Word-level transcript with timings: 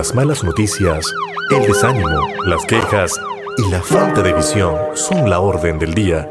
las 0.00 0.14
malas 0.14 0.42
noticias, 0.42 1.04
el 1.50 1.66
desánimo, 1.66 2.26
las 2.46 2.64
quejas 2.64 3.20
y 3.58 3.70
la 3.70 3.82
falta 3.82 4.22
de 4.22 4.32
visión 4.32 4.74
son 4.94 5.28
la 5.28 5.40
orden 5.40 5.78
del 5.78 5.92
día, 5.92 6.26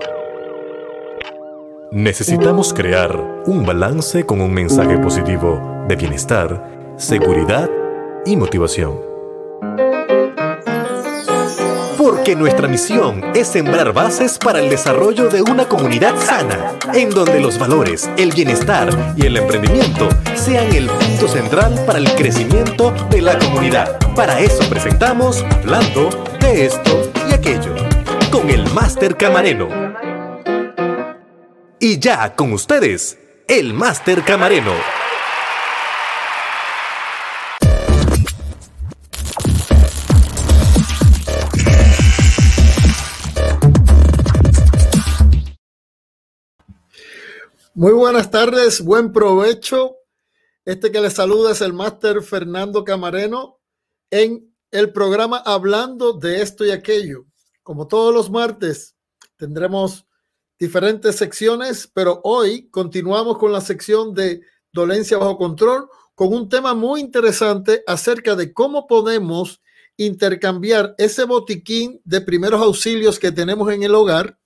necesitamos 1.92 2.74
crear 2.74 3.44
un 3.46 3.68
balance 3.68 4.26
con 4.26 4.42
un 4.42 4.52
mensaje 4.52 4.98
positivo 4.98 5.86
de 5.88 5.96
bienestar, 5.96 6.96
seguridad 6.98 7.70
y 8.26 8.38
motivación. 8.38 9.09
Porque 12.00 12.34
nuestra 12.34 12.70
misión 12.70 13.22
es 13.36 13.50
sembrar 13.50 13.92
bases 13.92 14.38
para 14.38 14.62
el 14.62 14.70
desarrollo 14.70 15.28
de 15.28 15.42
una 15.42 15.68
comunidad 15.68 16.16
sana, 16.16 16.76
en 16.94 17.10
donde 17.10 17.42
los 17.42 17.60
valores, 17.60 18.10
el 18.16 18.32
bienestar 18.32 18.90
y 19.18 19.26
el 19.26 19.36
emprendimiento 19.36 20.08
sean 20.34 20.74
el 20.74 20.88
punto 20.88 21.28
central 21.28 21.78
para 21.86 22.00
el 22.00 22.10
crecimiento 22.16 22.94
de 23.10 23.22
la 23.22 23.38
comunidad. 23.38 24.00
Para 24.16 24.40
eso 24.40 24.64
presentamos 24.70 25.44
Hablando 25.44 26.10
de 26.40 26.68
esto 26.68 27.12
y 27.30 27.34
aquello, 27.34 27.76
con 28.32 28.50
el 28.50 28.66
Máster 28.72 29.18
Camareno. 29.18 29.68
Y 31.82 32.00
ya 32.00 32.34
con 32.34 32.54
ustedes, 32.54 33.18
el 33.46 33.74
Máster 33.74 34.24
Camareno. 34.24 34.72
Muy 47.80 47.94
buenas 47.94 48.30
tardes, 48.30 48.82
buen 48.82 49.14
provecho. 49.14 49.96
Este 50.66 50.92
que 50.92 51.00
les 51.00 51.14
saluda 51.14 51.54
es 51.54 51.62
el 51.62 51.72
máster 51.72 52.22
Fernando 52.22 52.84
Camareno 52.84 53.62
en 54.12 54.54
el 54.70 54.92
programa 54.92 55.38
Hablando 55.38 56.12
de 56.12 56.42
esto 56.42 56.66
y 56.66 56.72
aquello. 56.72 57.26
Como 57.64 57.88
todos 57.88 58.14
los 58.14 58.30
martes, 58.30 58.98
tendremos 59.38 60.06
diferentes 60.60 61.16
secciones, 61.16 61.90
pero 61.94 62.20
hoy 62.26 62.70
continuamos 62.70 63.38
con 63.38 63.54
la 63.54 63.62
sección 63.62 64.14
de 64.14 64.42
dolencia 64.74 65.18
bajo 65.18 65.38
control 65.38 65.88
con 66.16 66.34
un 66.34 66.50
tema 66.50 66.74
muy 66.74 67.00
interesante 67.00 67.82
acerca 67.88 68.36
de 68.36 68.52
cómo 68.52 68.88
podemos 68.88 69.62
intercambiar 69.96 70.96
ese 70.98 71.24
botiquín 71.24 72.02
de 72.04 72.20
primeros 72.20 72.62
auxilios 72.62 73.18
que 73.18 73.32
tenemos 73.32 73.72
en 73.72 73.84
el 73.84 73.96
hogar 73.96 74.38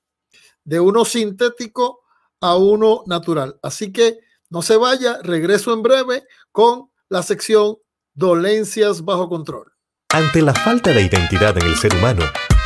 de 0.64 0.80
uno 0.80 1.04
sintético 1.04 2.03
a 2.44 2.58
uno 2.58 3.04
natural. 3.08 3.58
Así 3.64 3.94
que 3.94 4.20
no 4.50 4.62
se 4.62 4.76
vaya, 4.76 5.18
regreso 5.24 5.74
en 5.74 5.82
breve 5.82 6.26
con 6.52 6.92
la 7.08 7.24
sección 7.24 7.78
dolencias 8.14 9.06
bajo 9.06 9.30
control. 9.30 9.72
Ante 10.10 10.42
la 10.42 10.54
falta 10.54 10.92
de 10.92 11.04
identidad 11.04 11.58
en 11.58 11.64
el 11.64 11.78
ser 11.78 11.96
humano, 11.96 12.26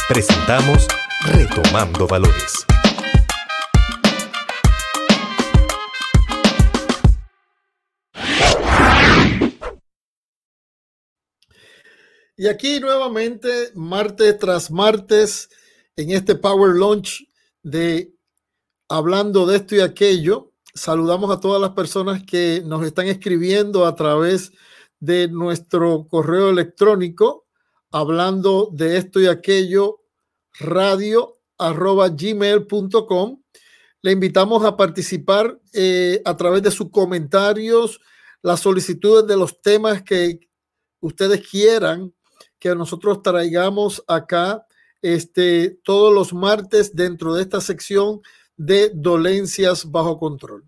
presentamos 0.09 0.87
Retomando 1.27 2.07
Valores. 2.07 2.65
Y 12.35 12.47
aquí 12.47 12.79
nuevamente, 12.79 13.71
martes 13.75 14.39
tras 14.39 14.71
martes, 14.71 15.49
en 15.95 16.11
este 16.11 16.33
Power 16.33 16.75
Launch 16.75 17.27
de 17.61 18.16
hablando 18.89 19.45
de 19.45 19.57
esto 19.57 19.75
y 19.75 19.79
aquello. 19.79 20.51
Saludamos 20.73 21.31
a 21.31 21.39
todas 21.39 21.61
las 21.61 21.71
personas 21.71 22.23
que 22.23 22.61
nos 22.65 22.85
están 22.85 23.07
escribiendo 23.07 23.85
a 23.85 23.95
través 23.95 24.51
de 24.99 25.27
nuestro 25.27 26.07
correo 26.07 26.49
electrónico, 26.49 27.45
hablando 27.91 28.69
de 28.71 28.97
esto 28.97 29.19
y 29.19 29.27
aquello, 29.27 30.01
radio 30.59 31.39
arroba 31.57 32.09
gmail.com. 32.09 33.41
Le 34.01 34.11
invitamos 34.11 34.63
a 34.63 34.77
participar 34.77 35.59
eh, 35.73 36.21
a 36.25 36.37
través 36.37 36.61
de 36.61 36.71
sus 36.71 36.91
comentarios, 36.91 37.99
las 38.41 38.59
solicitudes 38.59 39.25
de 39.27 39.37
los 39.37 39.61
temas 39.61 40.03
que 40.03 40.39
ustedes 40.99 41.47
quieran 41.47 42.13
que 42.59 42.75
nosotros 42.75 43.21
traigamos 43.21 44.03
acá 44.07 44.65
este, 45.01 45.79
todos 45.83 46.13
los 46.13 46.33
martes 46.33 46.95
dentro 46.95 47.35
de 47.35 47.43
esta 47.43 47.61
sección 47.61 48.21
de 48.57 48.91
dolencias 48.93 49.89
bajo 49.89 50.19
control. 50.19 50.67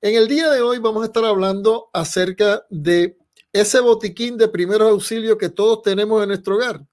En 0.00 0.14
el 0.14 0.28
día 0.28 0.50
de 0.50 0.62
hoy 0.62 0.78
vamos 0.78 1.02
a 1.02 1.06
estar 1.06 1.24
hablando 1.24 1.88
acerca 1.92 2.64
de 2.70 3.16
ese 3.52 3.80
botiquín 3.80 4.36
de 4.36 4.48
primeros 4.48 4.90
auxilios 4.90 5.38
que 5.38 5.48
todos 5.48 5.82
tenemos 5.82 6.22
en 6.22 6.28
nuestro 6.28 6.56
hogar. 6.56 6.86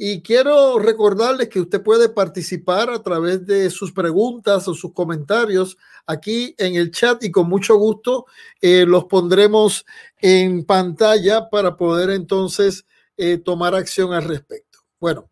Y 0.00 0.22
quiero 0.22 0.78
recordarles 0.78 1.48
que 1.48 1.60
usted 1.60 1.82
puede 1.82 2.08
participar 2.08 2.88
a 2.88 3.02
través 3.02 3.44
de 3.44 3.68
sus 3.68 3.90
preguntas 3.90 4.68
o 4.68 4.74
sus 4.74 4.92
comentarios 4.92 5.76
aquí 6.06 6.54
en 6.56 6.76
el 6.76 6.92
chat 6.92 7.24
y 7.24 7.32
con 7.32 7.48
mucho 7.48 7.74
gusto 7.76 8.26
eh, 8.60 8.84
los 8.86 9.06
pondremos 9.06 9.84
en 10.20 10.64
pantalla 10.64 11.50
para 11.50 11.76
poder 11.76 12.10
entonces 12.10 12.86
eh, 13.16 13.38
tomar 13.38 13.74
acción 13.74 14.12
al 14.12 14.22
respecto. 14.22 14.78
Bueno, 15.00 15.28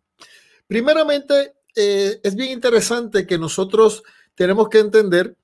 primeramente 0.67 1.53
eh, 1.79 2.19
es 2.23 2.35
bien 2.35 2.53
interesante 2.53 3.27
que 3.27 3.37
nosotros 3.37 4.01
tenemos 4.33 4.67
que 4.67 4.79
entender 4.79 5.37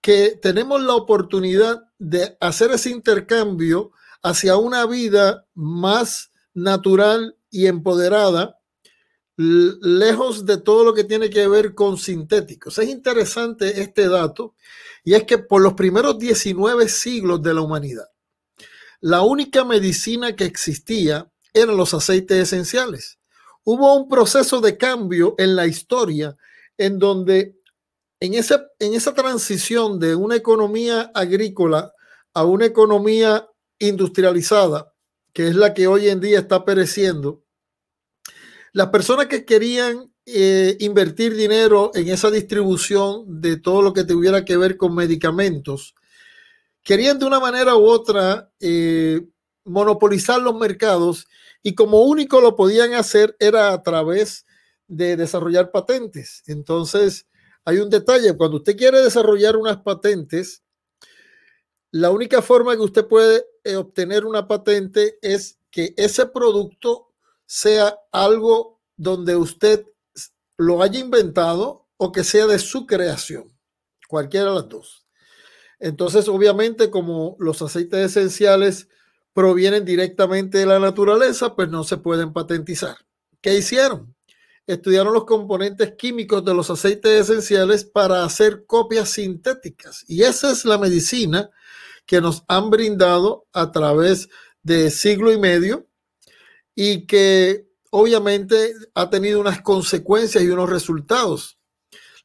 que 0.00 0.38
tenemos 0.40 0.80
la 0.80 0.94
oportunidad 0.94 1.82
de 1.98 2.36
hacer 2.38 2.70
ese 2.70 2.90
intercambio 2.90 3.90
hacia 4.22 4.56
una 4.56 4.86
vida 4.86 5.44
más 5.54 6.30
natural 6.54 7.36
y 7.50 7.66
empoderada, 7.66 8.60
lejos 9.36 10.46
de 10.46 10.58
todo 10.58 10.84
lo 10.84 10.94
que 10.94 11.02
tiene 11.02 11.30
que 11.30 11.48
ver 11.48 11.74
con 11.74 11.98
sintéticos. 11.98 12.78
Es 12.78 12.88
interesante 12.88 13.80
este 13.80 14.08
dato 14.08 14.54
y 15.02 15.14
es 15.14 15.24
que 15.24 15.38
por 15.38 15.62
los 15.62 15.74
primeros 15.74 16.16
19 16.16 16.88
siglos 16.88 17.42
de 17.42 17.54
la 17.54 17.60
humanidad, 17.60 18.08
la 19.00 19.22
única 19.22 19.64
medicina 19.64 20.36
que 20.36 20.44
existía 20.44 21.28
eran 21.52 21.76
los 21.76 21.92
aceites 21.92 22.38
esenciales 22.38 23.18
hubo 23.64 23.94
un 23.94 24.08
proceso 24.08 24.60
de 24.60 24.76
cambio 24.76 25.34
en 25.38 25.56
la 25.56 25.66
historia 25.66 26.36
en 26.78 26.98
donde 26.98 27.56
en, 28.20 28.34
en 28.34 28.94
esa 28.94 29.14
transición 29.14 29.98
de 29.98 30.14
una 30.14 30.36
economía 30.36 31.10
agrícola 31.14 31.92
a 32.34 32.44
una 32.44 32.66
economía 32.66 33.48
industrializada, 33.78 34.92
que 35.32 35.48
es 35.48 35.56
la 35.56 35.74
que 35.74 35.86
hoy 35.86 36.08
en 36.08 36.20
día 36.20 36.38
está 36.38 36.64
pereciendo, 36.64 37.42
las 38.72 38.88
personas 38.88 39.26
que 39.26 39.44
querían 39.44 40.12
eh, 40.24 40.76
invertir 40.80 41.34
dinero 41.34 41.90
en 41.94 42.08
esa 42.08 42.30
distribución 42.30 43.40
de 43.40 43.56
todo 43.56 43.82
lo 43.82 43.92
que 43.92 44.04
tuviera 44.04 44.44
que 44.44 44.56
ver 44.56 44.76
con 44.76 44.94
medicamentos, 44.94 45.94
querían 46.82 47.18
de 47.18 47.26
una 47.26 47.40
manera 47.40 47.76
u 47.76 47.84
otra 47.84 48.50
eh, 48.60 49.26
monopolizar 49.64 50.40
los 50.40 50.54
mercados 50.54 51.26
y 51.62 51.74
como 51.74 52.02
único 52.02 52.40
lo 52.40 52.56
podían 52.56 52.94
hacer 52.94 53.36
era 53.38 53.72
a 53.72 53.82
través 53.82 54.46
de 54.88 55.16
desarrollar 55.16 55.70
patentes. 55.70 56.42
Entonces, 56.46 57.26
hay 57.64 57.78
un 57.78 57.90
detalle, 57.90 58.36
cuando 58.36 58.58
usted 58.58 58.76
quiere 58.76 59.00
desarrollar 59.00 59.56
unas 59.56 59.78
patentes, 59.78 60.62
la 61.92 62.10
única 62.10 62.42
forma 62.42 62.74
que 62.74 62.82
usted 62.82 63.06
puede 63.06 63.44
eh, 63.64 63.76
obtener 63.76 64.24
una 64.24 64.48
patente 64.48 65.18
es 65.22 65.58
que 65.70 65.94
ese 65.96 66.26
producto 66.26 67.12
sea 67.46 67.98
algo 68.10 68.80
donde 68.96 69.36
usted 69.36 69.86
lo 70.56 70.82
haya 70.82 70.98
inventado 70.98 71.86
o 71.96 72.10
que 72.10 72.24
sea 72.24 72.46
de 72.46 72.58
su 72.58 72.86
creación, 72.86 73.56
cualquiera 74.08 74.48
de 74.48 74.54
las 74.56 74.68
dos. 74.68 75.06
Entonces, 75.78 76.28
obviamente, 76.28 76.90
como 76.90 77.36
los 77.38 77.60
aceites 77.62 78.16
esenciales 78.16 78.88
provienen 79.32 79.84
directamente 79.84 80.58
de 80.58 80.66
la 80.66 80.78
naturaleza, 80.78 81.54
pues 81.54 81.68
no 81.68 81.84
se 81.84 81.96
pueden 81.96 82.32
patentizar. 82.32 82.96
¿Qué 83.40 83.54
hicieron? 83.56 84.14
Estudiaron 84.66 85.12
los 85.12 85.24
componentes 85.24 85.94
químicos 85.96 86.44
de 86.44 86.54
los 86.54 86.70
aceites 86.70 87.28
esenciales 87.28 87.84
para 87.84 88.24
hacer 88.24 88.64
copias 88.66 89.08
sintéticas. 89.10 90.04
Y 90.06 90.22
esa 90.22 90.52
es 90.52 90.64
la 90.64 90.78
medicina 90.78 91.50
que 92.06 92.20
nos 92.20 92.44
han 92.48 92.70
brindado 92.70 93.46
a 93.52 93.72
través 93.72 94.28
de 94.62 94.90
siglo 94.90 95.32
y 95.32 95.38
medio 95.38 95.88
y 96.74 97.06
que 97.06 97.66
obviamente 97.90 98.74
ha 98.94 99.10
tenido 99.10 99.40
unas 99.40 99.60
consecuencias 99.62 100.42
y 100.44 100.48
unos 100.48 100.70
resultados. 100.70 101.58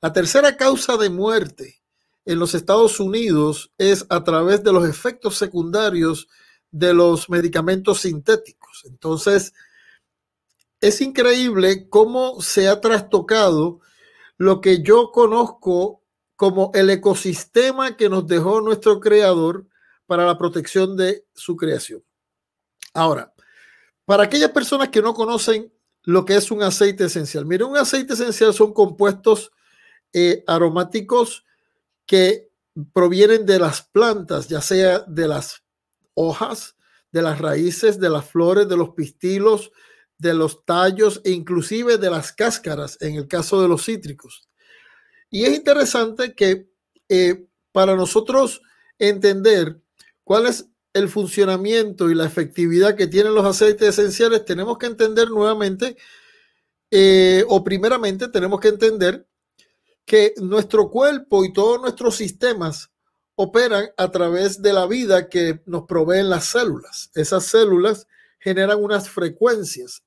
La 0.02 0.14
tercera 0.14 0.56
causa 0.58 0.98
de 0.98 1.10
muerte 1.10 1.82
en 2.26 2.40
los 2.40 2.54
Estados 2.54 3.00
Unidos 3.00 3.72
es 3.78 4.06
a 4.10 4.24
través 4.24 4.64
de 4.64 4.72
los 4.72 4.88
efectos 4.88 5.38
secundarios 5.38 6.28
de 6.78 6.94
los 6.94 7.30
medicamentos 7.30 8.02
sintéticos. 8.02 8.84
Entonces, 8.86 9.54
es 10.80 11.02
increíble 11.02 11.90
cómo 11.90 12.42
se 12.42 12.68
ha 12.68 12.80
trastocado 12.82 13.82
lo 14.38 14.62
que 14.62 14.84
yo 14.84 15.12
conozco 15.12 16.04
como 16.36 16.72
el 16.76 16.90
ecosistema 16.92 17.98
que 17.98 18.10
nos 18.10 18.28
dejó 18.28 18.62
nuestro 18.62 19.00
creador 19.00 19.66
para 20.06 20.26
la 20.26 20.38
protección 20.38 20.96
de 20.96 21.26
su 21.34 21.56
creación. 21.56 22.04
Ahora, 22.94 23.34
para 24.06 24.24
aquellas 24.24 24.52
personas 24.52 24.90
que 24.90 25.02
no 25.02 25.14
conocen 25.14 25.74
lo 26.04 26.24
que 26.24 26.36
es 26.36 26.52
un 26.52 26.62
aceite 26.62 27.06
esencial, 27.06 27.46
mire, 27.46 27.64
un 27.64 27.76
aceite 27.76 28.14
esencial 28.14 28.54
son 28.54 28.72
compuestos 28.74 29.52
eh, 30.14 30.44
aromáticos 30.48 31.44
que 32.06 32.50
provienen 32.94 33.46
de 33.46 33.60
las 33.60 33.82
plantas, 33.82 34.48
ya 34.48 34.62
sea 34.62 35.00
de 35.00 35.28
las 35.28 35.64
hojas, 36.18 36.76
de 37.12 37.22
las 37.22 37.40
raíces, 37.40 38.00
de 38.00 38.10
las 38.10 38.30
flores, 38.30 38.68
de 38.68 38.76
los 38.76 38.90
pistilos, 38.90 39.72
de 40.18 40.34
los 40.34 40.66
tallos 40.66 41.22
e 41.24 41.32
inclusive 41.32 41.98
de 41.98 42.10
las 42.10 42.34
cáscaras 42.34 42.98
en 43.02 43.16
el 43.16 43.28
caso 43.28 43.62
de 43.62 43.68
los 43.68 43.86
cítricos. 43.86 44.50
Y 45.30 45.44
es 45.44 45.56
interesante 45.56 46.34
que 46.34 46.70
eh, 47.08 47.46
para 47.72 47.96
nosotros 47.96 48.62
entender 48.98 49.80
cuál 50.24 50.48
es 50.48 50.68
el 50.94 51.10
funcionamiento 51.10 52.10
y 52.10 52.16
la 52.16 52.26
efectividad 52.26 52.96
que 52.96 53.08
tienen 53.08 53.36
los 53.36 53.46
aceites 53.46 53.90
esenciales, 53.90 54.46
tenemos 54.46 54.78
que 54.78 54.88
entender 54.88 55.30
nuevamente, 55.30 55.96
eh, 56.90 57.46
o 57.48 57.64
primeramente 57.64 58.30
tenemos 58.30 58.60
que 58.60 58.70
entender 58.70 59.28
que 60.06 60.34
nuestro 60.38 60.90
cuerpo 60.90 61.46
y 61.46 61.54
todos 61.54 61.80
nuestros 61.80 62.16
sistemas 62.16 62.90
operan 63.40 63.92
a 63.98 64.10
través 64.10 64.64
de 64.64 64.74
la 64.74 64.88
vida 64.88 65.30
que 65.30 65.62
nos 65.68 65.84
proveen 65.84 66.28
las 66.30 66.46
células. 66.46 67.12
Esas 67.14 67.46
células 67.46 68.08
generan 68.40 68.84
unas 68.84 69.10
frecuencias. 69.10 70.04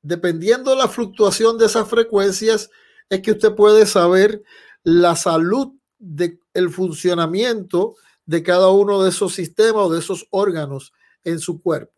Dependiendo 0.00 0.70
de 0.70 0.78
la 0.78 0.88
fluctuación 0.88 1.58
de 1.58 1.66
esas 1.66 1.86
frecuencias, 1.88 2.70
es 3.10 3.20
que 3.20 3.32
usted 3.32 3.54
puede 3.54 3.84
saber 3.84 4.42
la 4.82 5.14
salud 5.14 5.74
del 5.98 6.40
el 6.54 6.70
funcionamiento 6.70 7.96
de 8.24 8.42
cada 8.42 8.70
uno 8.70 9.02
de 9.02 9.10
esos 9.10 9.34
sistemas 9.34 9.84
o 9.84 9.92
de 9.92 9.98
esos 9.98 10.26
órganos 10.30 10.94
en 11.22 11.38
su 11.38 11.60
cuerpo. 11.60 11.92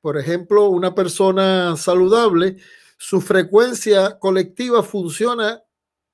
Por 0.00 0.18
ejemplo, 0.18 0.68
una 0.68 0.94
persona 0.94 1.76
saludable, 1.76 2.58
su 2.96 3.20
frecuencia 3.20 4.20
colectiva 4.20 4.84
funciona, 4.84 5.62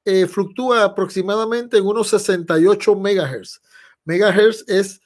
eh, 0.07 0.27
fluctúa 0.27 0.85
aproximadamente 0.85 1.77
en 1.77 1.87
unos 1.87 2.09
68 2.09 2.97
megahertz. 2.97 3.61
Megahertz 4.09 4.65
es 4.67 5.03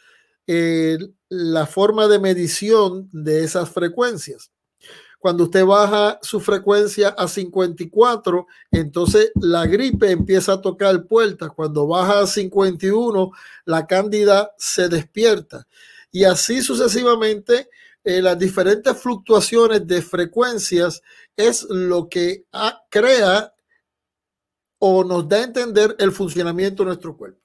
eh, 0.46 0.96
la 1.28 1.66
forma 1.66 2.06
de 2.06 2.20
medición 2.20 3.08
de 3.12 3.42
esas 3.42 3.68
frecuencias. 3.68 4.52
Cuando 5.18 5.44
usted 5.44 5.64
baja 5.64 6.20
su 6.22 6.38
frecuencia 6.38 7.08
a 7.08 7.26
54, 7.26 8.46
entonces 8.70 9.32
la 9.34 9.66
gripe 9.66 10.12
empieza 10.12 10.52
a 10.52 10.60
tocar 10.60 11.04
puertas. 11.06 11.50
Cuando 11.50 11.88
baja 11.88 12.20
a 12.20 12.26
51, 12.28 13.32
la 13.64 13.88
cándida 13.88 14.52
se 14.56 14.88
despierta. 14.88 15.66
Y 16.12 16.22
así 16.22 16.62
sucesivamente, 16.62 17.70
eh, 18.04 18.22
las 18.22 18.38
diferentes 18.38 18.96
fluctuaciones 18.96 19.84
de 19.84 20.00
frecuencias 20.00 21.02
es 21.36 21.64
lo 21.64 22.08
que 22.08 22.44
crea 22.88 23.52
o 24.78 25.02
nos 25.02 25.28
da 25.28 25.38
a 25.38 25.44
entender 25.44 25.96
el 25.98 26.12
funcionamiento 26.12 26.84
de 26.84 26.88
nuestro 26.88 27.16
cuerpo. 27.16 27.41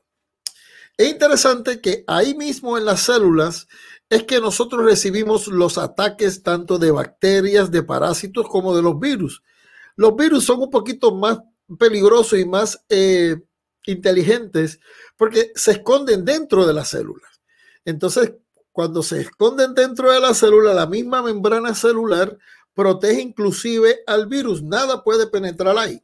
Es 0.98 1.10
interesante 1.10 1.80
que 1.80 2.04
ahí 2.08 2.34
mismo 2.34 2.78
en 2.78 2.86
las 2.86 3.02
células 3.02 3.68
es 4.10 4.24
que 4.24 4.40
nosotros 4.40 4.84
recibimos 4.84 5.48
los 5.48 5.78
ataques 5.78 6.42
tanto 6.42 6.80
de 6.80 6.92
bacterias, 6.92 7.70
de 7.70 7.84
parásitos, 7.84 8.48
como 8.48 8.76
de 8.76 8.82
los 8.82 9.00
virus. 9.00 9.44
Los 9.96 10.16
virus 10.16 10.46
son 10.46 10.62
un 10.62 10.70
poquito 10.72 11.14
más 11.14 11.40
peligrosos 11.78 12.40
y 12.40 12.46
más 12.46 12.84
eh, 12.90 13.38
inteligentes 13.86 14.80
porque 15.18 15.52
se 15.56 15.72
esconden 15.72 16.26
dentro 16.26 16.66
de 16.66 16.74
las 16.74 16.90
células. 16.90 17.42
Entonces, 17.86 18.34
cuando 18.72 19.04
se 19.04 19.22
esconden 19.22 19.74
dentro 19.74 20.12
de 20.12 20.20
la 20.20 20.34
célula, 20.34 20.74
la 20.74 20.88
misma 20.88 21.22
membrana 21.22 21.76
celular 21.76 22.38
protege 22.74 23.22
inclusive 23.22 24.00
al 24.08 24.28
virus. 24.28 24.64
Nada 24.64 25.04
puede 25.04 25.28
penetrar 25.28 25.78
ahí. 25.78 26.04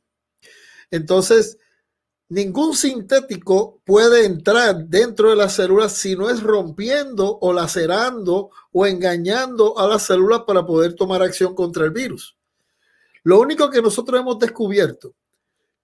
Entonces, 0.92 1.58
Ningún 2.34 2.76
sintético 2.76 3.80
puede 3.86 4.26
entrar 4.26 4.88
dentro 4.88 5.30
de 5.30 5.36
las 5.36 5.54
células 5.54 5.94
si 5.94 6.16
no 6.16 6.32
es 6.32 6.42
rompiendo 6.42 7.38
o 7.40 7.54
lacerando 7.54 8.50
o 8.72 8.88
engañando 8.88 9.78
a 9.78 9.88
las 9.88 10.08
células 10.08 10.42
para 10.48 10.66
poder 10.66 10.96
tomar 10.96 11.22
acción 11.22 11.54
contra 11.54 11.86
el 11.86 11.92
virus. 11.92 12.36
Lo 13.22 13.40
único 13.40 13.70
que 13.70 13.84
nosotros 13.84 14.20
hemos 14.20 14.40
descubierto 14.40 15.14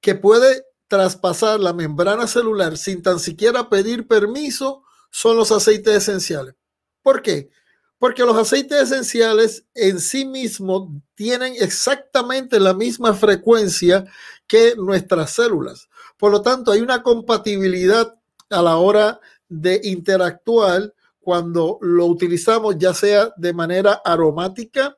que 0.01 0.15
puede 0.15 0.65
traspasar 0.87 1.59
la 1.59 1.71
membrana 1.71 2.25
celular 2.25 2.79
sin 2.79 3.03
tan 3.03 3.19
siquiera 3.19 3.69
pedir 3.69 4.07
permiso 4.07 4.81
son 5.11 5.37
los 5.37 5.51
aceites 5.51 5.97
esenciales. 5.97 6.55
¿Por 7.03 7.21
qué? 7.21 7.51
Porque 7.99 8.25
los 8.25 8.35
aceites 8.35 8.81
esenciales 8.81 9.65
en 9.75 9.99
sí 9.99 10.25
mismos 10.25 10.89
tienen 11.13 11.53
exactamente 11.59 12.59
la 12.59 12.73
misma 12.73 13.13
frecuencia 13.13 14.03
que 14.47 14.73
nuestras 14.75 15.29
células. 15.29 15.89
Por 16.19 16.31
lo 16.33 16.41
tanto, 16.41 16.73
hay 16.73 16.81
una 16.81 17.01
compatibilidad 17.01 18.13
a 18.49 18.61
la 18.61 18.75
hora 18.75 19.21
de 19.47 19.79
interactuar 19.85 20.93
cuando 21.21 21.77
lo 21.81 22.07
utilizamos 22.07 22.75
ya 22.77 22.93
sea 22.93 23.33
de 23.37 23.53
manera 23.53 24.01
aromática, 24.03 24.97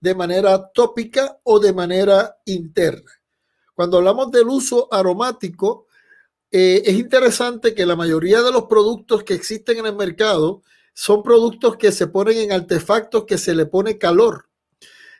de 0.00 0.14
manera 0.14 0.70
tópica 0.72 1.40
o 1.42 1.58
de 1.58 1.72
manera 1.72 2.36
interna. 2.44 3.10
Cuando 3.74 3.98
hablamos 3.98 4.30
del 4.30 4.46
uso 4.46 4.86
aromático, 4.92 5.88
eh, 6.52 6.82
es 6.86 6.94
interesante 6.94 7.74
que 7.74 7.84
la 7.84 7.96
mayoría 7.96 8.40
de 8.40 8.52
los 8.52 8.66
productos 8.66 9.24
que 9.24 9.34
existen 9.34 9.78
en 9.78 9.86
el 9.86 9.96
mercado 9.96 10.62
son 10.94 11.24
productos 11.24 11.76
que 11.76 11.90
se 11.90 12.06
ponen 12.06 12.38
en 12.38 12.52
artefactos 12.52 13.24
que 13.24 13.38
se 13.38 13.54
le 13.54 13.66
pone 13.66 13.98
calor. 13.98 14.48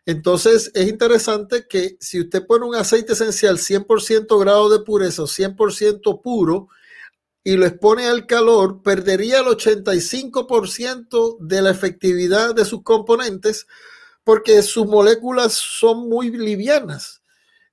Entonces 0.05 0.71
es 0.75 0.89
interesante 0.89 1.67
que 1.69 1.97
si 2.01 2.21
usted 2.21 2.45
pone 2.45 2.67
un 2.67 2.75
aceite 2.75 3.13
esencial 3.13 3.59
100% 3.59 4.39
grado 4.41 4.69
de 4.69 4.81
pureza 4.81 5.23
o 5.23 5.27
100% 5.27 6.23
puro 6.23 6.69
y 7.45 7.57
lo 7.57 7.67
expone 7.67 8.07
al 8.07 8.27
calor, 8.27 8.83
perdería 8.83 9.41
el 9.41 9.47
85% 9.47 11.39
de 11.41 11.63
la 11.63 11.71
efectividad 11.71 12.55
de 12.55 12.65
sus 12.65 12.83
componentes 12.83 13.67
porque 14.25 14.63
sus 14.63 14.87
moléculas 14.87 15.55
son 15.55 16.09
muy 16.09 16.31
livianas. 16.31 17.23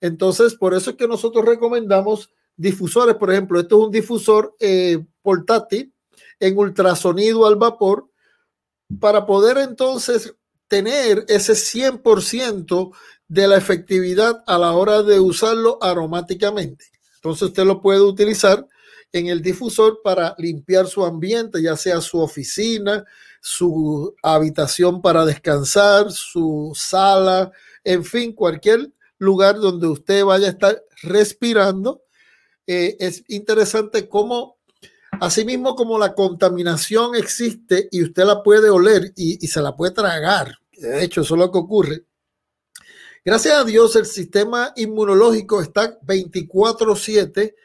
Entonces, 0.02 0.56
por 0.56 0.74
eso 0.74 0.92
es 0.92 0.96
que 0.96 1.08
nosotros 1.08 1.46
recomendamos 1.46 2.32
difusores. 2.56 3.16
Por 3.16 3.32
ejemplo, 3.32 3.60
esto 3.60 3.78
es 3.78 3.86
un 3.86 3.92
difusor 3.92 4.56
eh, 4.60 5.06
portátil 5.22 5.94
en 6.40 6.58
ultrasonido 6.58 7.46
al 7.46 7.56
vapor 7.56 8.10
para 9.00 9.26
poder 9.26 9.58
entonces 9.58 10.34
tener 10.70 11.26
ese 11.28 11.54
100% 11.54 12.96
de 13.28 13.48
la 13.48 13.58
efectividad 13.58 14.44
a 14.48 14.58
la 14.58 14.72
hora 14.72 15.04
de 15.04 15.20
usarlo 15.20 15.78
aromáticamente. 15.82 16.86
Entonces 17.16 17.50
usted 17.50 17.66
lo 17.66 17.82
puede 17.82 18.02
utilizar 18.02 18.66
en 19.12 19.28
el 19.28 19.42
difusor 19.42 20.00
para 20.04 20.36
limpiar 20.38 20.88
su 20.88 21.04
ambiente, 21.04 21.62
ya 21.62 21.76
sea 21.76 22.00
su 22.00 22.20
oficina, 22.20 23.04
su 23.42 24.16
habitación 24.24 25.02
para 25.02 25.26
descansar, 25.26 26.12
su 26.12 26.72
sala, 26.76 27.52
en 27.84 28.06
fin, 28.06 28.34
cualquier 28.34 28.94
lugar 29.18 29.58
donde 29.58 29.88
usted 29.88 30.24
vaya 30.24 30.48
a 30.48 30.52
estar 30.52 30.82
respirando. 31.02 32.04
Eh, 32.68 32.96
es 33.00 33.24
interesante 33.28 34.08
cómo 34.08 34.60
Asimismo, 35.20 35.76
como 35.76 35.98
la 36.00 36.14
contaminación 36.14 37.16
existe 37.16 37.90
y 37.92 38.04
usted 38.04 38.24
la 38.24 38.42
puede 38.42 38.70
oler 38.70 39.12
y, 39.16 39.36
se 39.48 39.62
la 39.62 39.76
puede 39.76 39.92
tragar, 39.92 40.59
de 40.80 41.04
hecho, 41.04 41.22
eso 41.22 41.36
es 41.36 41.40
lo 41.40 41.52
que 41.52 41.58
ocurre. 41.58 42.06
Gracias 43.24 43.56
a 43.56 43.64
Dios, 43.64 43.96
el 43.96 44.06
sistema 44.06 44.74
inmunológico 44.76 45.62
está 45.62 46.00
24/7 46.02 47.56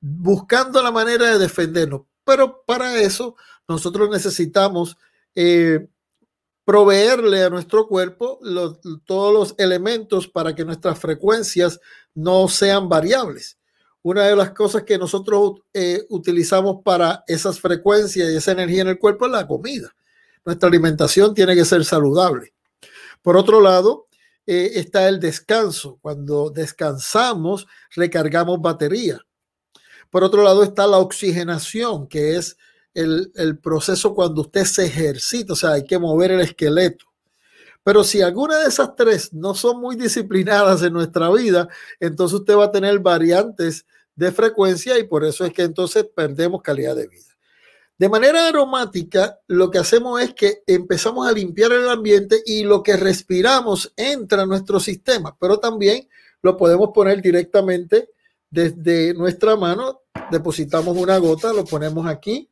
buscando 0.00 0.82
la 0.82 0.90
manera 0.92 1.32
de 1.32 1.38
defendernos. 1.38 2.02
Pero 2.24 2.62
para 2.64 3.00
eso, 3.00 3.36
nosotros 3.68 4.08
necesitamos 4.08 4.96
eh, 5.34 5.88
proveerle 6.64 7.44
a 7.44 7.50
nuestro 7.50 7.86
cuerpo 7.88 8.38
todos 9.04 9.34
los 9.34 9.54
elementos 9.58 10.28
para 10.28 10.54
que 10.54 10.64
nuestras 10.64 10.98
frecuencias 10.98 11.80
no 12.14 12.48
sean 12.48 12.88
variables 12.88 13.58
una 14.02 14.24
de 14.24 14.36
las 14.36 14.52
cosas 14.52 14.84
que 14.84 14.98
nosotros 14.98 15.60
eh, 15.74 16.06
utilizamos 16.08 16.82
para 16.82 17.22
esas 17.26 17.60
frecuencias 17.60 18.30
y 18.30 18.36
esa 18.36 18.52
energía 18.52 18.82
en 18.82 18.88
el 18.88 18.98
cuerpo 18.98 19.26
es 19.26 19.32
la 19.32 19.46
comida. 19.46 19.94
Nuestra 20.44 20.68
alimentación 20.68 21.34
tiene 21.34 21.54
que 21.54 21.64
ser 21.64 21.84
saludable. 21.84 22.54
Por 23.22 23.36
otro 23.36 23.60
lado, 23.60 24.08
eh, 24.46 24.72
está 24.74 25.08
el 25.08 25.20
descanso. 25.20 25.98
Cuando 26.00 26.50
descansamos, 26.50 27.66
recargamos 27.94 28.60
batería. 28.60 29.20
Por 30.10 30.24
otro 30.24 30.42
lado 30.42 30.62
está 30.62 30.86
la 30.86 30.98
oxigenación, 30.98 32.08
que 32.08 32.36
es 32.36 32.56
el, 32.94 33.30
el 33.36 33.58
proceso 33.58 34.14
cuando 34.14 34.40
usted 34.42 34.64
se 34.64 34.86
ejercita, 34.86 35.52
o 35.52 35.56
sea, 35.56 35.72
hay 35.72 35.84
que 35.84 35.98
mover 35.98 36.32
el 36.32 36.40
esqueleto. 36.40 37.06
Pero 37.82 38.04
si 38.04 38.20
alguna 38.20 38.58
de 38.58 38.68
esas 38.68 38.94
tres 38.94 39.32
no 39.32 39.54
son 39.54 39.80
muy 39.80 39.96
disciplinadas 39.96 40.82
en 40.82 40.92
nuestra 40.92 41.30
vida, 41.30 41.68
entonces 41.98 42.40
usted 42.40 42.56
va 42.56 42.66
a 42.66 42.72
tener 42.72 42.98
variantes 42.98 43.86
de 44.14 44.32
frecuencia 44.32 44.98
y 44.98 45.04
por 45.04 45.24
eso 45.24 45.44
es 45.44 45.52
que 45.52 45.62
entonces 45.62 46.06
perdemos 46.14 46.60
calidad 46.62 46.94
de 46.94 47.08
vida. 47.08 47.29
De 48.00 48.08
manera 48.08 48.48
aromática, 48.48 49.40
lo 49.46 49.70
que 49.70 49.76
hacemos 49.76 50.22
es 50.22 50.32
que 50.32 50.62
empezamos 50.66 51.28
a 51.28 51.32
limpiar 51.32 51.70
el 51.72 51.86
ambiente 51.86 52.42
y 52.46 52.62
lo 52.62 52.82
que 52.82 52.96
respiramos 52.96 53.92
entra 53.94 54.40
a 54.40 54.46
nuestro 54.46 54.80
sistema, 54.80 55.36
pero 55.38 55.58
también 55.60 56.08
lo 56.40 56.56
podemos 56.56 56.92
poner 56.94 57.20
directamente 57.20 58.08
desde 58.48 59.12
nuestra 59.12 59.54
mano. 59.54 60.00
Depositamos 60.30 60.96
una 60.96 61.18
gota, 61.18 61.52
lo 61.52 61.66
ponemos 61.66 62.06
aquí 62.06 62.48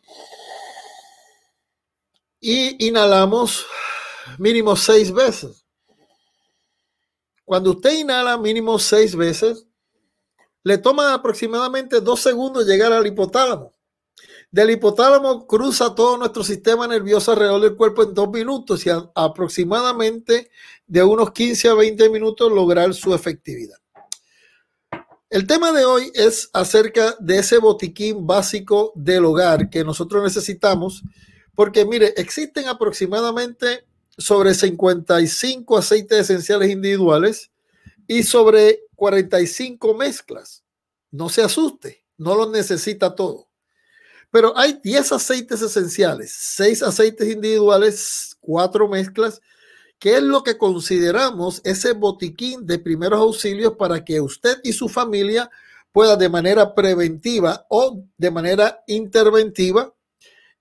y 2.38 2.86
inhalamos 2.86 3.64
mínimo 4.36 4.76
seis 4.76 5.10
veces. 5.10 5.64
Cuando 7.46 7.70
usted 7.70 7.92
inhala 7.92 8.36
mínimo 8.36 8.78
seis 8.78 9.16
veces, 9.16 9.66
le 10.62 10.76
toma 10.76 11.14
aproximadamente 11.14 12.02
dos 12.02 12.20
segundos 12.20 12.66
llegar 12.66 12.92
al 12.92 13.06
hipotálamo. 13.06 13.77
Del 14.50 14.70
hipotálamo 14.70 15.46
cruza 15.46 15.94
todo 15.94 16.16
nuestro 16.16 16.42
sistema 16.42 16.86
nervioso 16.86 17.32
alrededor 17.32 17.60
del 17.60 17.76
cuerpo 17.76 18.02
en 18.02 18.14
dos 18.14 18.30
minutos 18.30 18.86
y 18.86 18.90
aproximadamente 19.14 20.50
de 20.86 21.02
unos 21.02 21.32
15 21.32 21.68
a 21.68 21.74
20 21.74 22.08
minutos 22.08 22.50
lograr 22.50 22.94
su 22.94 23.12
efectividad. 23.12 23.76
El 25.28 25.46
tema 25.46 25.72
de 25.72 25.84
hoy 25.84 26.10
es 26.14 26.48
acerca 26.54 27.14
de 27.20 27.40
ese 27.40 27.58
botiquín 27.58 28.26
básico 28.26 28.92
del 28.94 29.26
hogar 29.26 29.68
que 29.68 29.84
nosotros 29.84 30.24
necesitamos, 30.24 31.02
porque 31.54 31.84
mire, 31.84 32.14
existen 32.16 32.68
aproximadamente 32.68 33.84
sobre 34.16 34.54
55 34.54 35.76
aceites 35.76 36.20
esenciales 36.20 36.70
individuales 36.70 37.50
y 38.06 38.22
sobre 38.22 38.80
45 38.96 39.92
mezclas. 39.92 40.64
No 41.10 41.28
se 41.28 41.42
asuste, 41.42 42.06
no 42.16 42.34
los 42.34 42.50
necesita 42.50 43.14
todo. 43.14 43.47
Pero 44.30 44.56
hay 44.56 44.78
10 44.82 45.12
aceites 45.12 45.62
esenciales, 45.62 46.32
6 46.32 46.82
aceites 46.82 47.28
individuales, 47.28 48.36
4 48.40 48.88
mezclas, 48.88 49.40
que 49.98 50.16
es 50.16 50.22
lo 50.22 50.42
que 50.42 50.58
consideramos 50.58 51.60
ese 51.64 51.92
botiquín 51.92 52.66
de 52.66 52.78
primeros 52.78 53.20
auxilios 53.20 53.74
para 53.76 54.04
que 54.04 54.20
usted 54.20 54.58
y 54.62 54.72
su 54.72 54.88
familia 54.88 55.50
pueda 55.92 56.16
de 56.16 56.28
manera 56.28 56.74
preventiva 56.74 57.66
o 57.68 58.04
de 58.16 58.30
manera 58.30 58.84
interventiva 58.86 59.92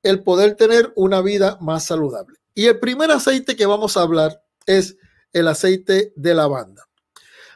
el 0.02 0.24
poder 0.24 0.56
tener 0.56 0.94
una 0.96 1.22
vida 1.22 1.58
más 1.62 1.86
saludable. 1.86 2.38
Y 2.54 2.66
el 2.66 2.80
primer 2.80 3.12
aceite 3.12 3.56
que 3.56 3.66
vamos 3.66 3.98
a 3.98 4.02
hablar 4.02 4.42
es 4.66 4.98
el 5.34 5.48
aceite 5.48 6.14
de 6.16 6.34
lavanda. 6.34 6.88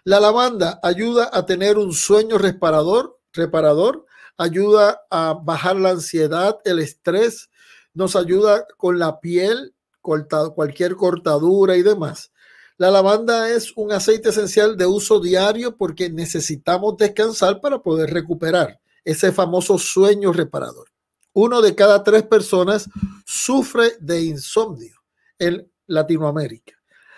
La 0.03 0.19
lavanda 0.19 0.79
ayuda 0.83 1.29
a 1.31 1.45
tener 1.45 1.77
un 1.77 1.93
sueño 1.93 2.37
reparador, 2.37 3.19
reparador, 3.33 4.05
ayuda 4.37 5.01
a 5.09 5.33
bajar 5.33 5.75
la 5.75 5.91
ansiedad, 5.91 6.59
el 6.65 6.79
estrés, 6.79 7.49
nos 7.93 8.15
ayuda 8.15 8.65
con 8.77 8.99
la 8.99 9.19
piel, 9.19 9.73
cualquier 10.01 10.95
cortadura 10.95 11.75
y 11.77 11.81
demás. 11.81 12.31
La 12.77 12.89
lavanda 12.89 13.49
es 13.49 13.73
un 13.75 13.91
aceite 13.91 14.29
esencial 14.29 14.75
de 14.75 14.87
uso 14.87 15.19
diario 15.19 15.77
porque 15.77 16.09
necesitamos 16.09 16.97
descansar 16.97 17.61
para 17.61 17.79
poder 17.79 18.11
recuperar 18.11 18.79
ese 19.05 19.31
famoso 19.31 19.77
sueño 19.77 20.33
reparador. 20.33 20.89
Uno 21.33 21.61
de 21.61 21.75
cada 21.75 22.03
tres 22.03 22.23
personas 22.23 22.89
sufre 23.25 23.91
de 23.99 24.21
insomnio 24.21 24.95
en 25.37 25.71
Latinoamérica. 25.87 26.73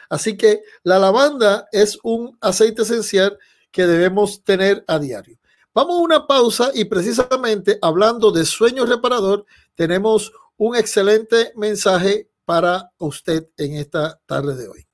Así 0.10 0.38
que 0.38 0.62
la 0.84 1.00
lavanda 1.00 1.68
es 1.72 1.98
un 2.04 2.38
aceite 2.42 2.84
esencial 2.84 3.38
que 3.72 3.88
debemos 3.88 4.44
tener 4.44 4.84
a 4.88 5.00
diario. 5.00 5.40
Vamos 5.76 5.98
a 5.98 6.04
una 6.04 6.28
pausa 6.28 6.70
y 6.76 6.86
precisamente 6.86 7.80
hablando 7.82 8.32
de 8.32 8.46
sueño 8.46 8.86
reparador, 8.86 9.46
tenemos 9.74 10.32
un 10.56 10.76
excelente 10.76 11.52
mensaje 11.56 12.30
para 12.46 12.92
usted 13.00 13.50
en 13.58 13.78
esta 13.78 14.20
tarde 14.28 14.56
de 14.56 14.68
hoy. 14.68 14.88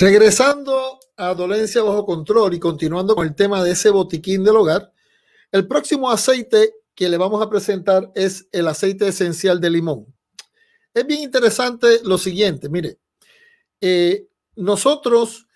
Regresando 0.00 1.00
a 1.16 1.34
dolencia 1.34 1.82
bajo 1.82 2.06
control 2.06 2.54
y 2.54 2.60
continuando 2.60 3.16
con 3.16 3.26
el 3.26 3.34
tema 3.34 3.64
de 3.64 3.72
ese 3.72 3.90
botiquín 3.90 4.44
del 4.44 4.54
hogar, 4.54 4.92
el 5.50 5.66
próximo 5.66 6.08
aceite 6.08 6.72
que 6.94 7.08
le 7.08 7.16
vamos 7.16 7.42
a 7.42 7.50
presentar 7.50 8.12
es 8.14 8.46
el 8.52 8.68
aceite 8.68 9.08
esencial 9.08 9.60
de 9.60 9.70
limón. 9.70 10.06
Es 10.94 11.04
bien 11.04 11.22
interesante 11.22 11.98
lo 12.04 12.16
siguiente, 12.16 12.68
mire, 12.68 13.00
eh, 13.80 14.28
nosotros 14.54 15.48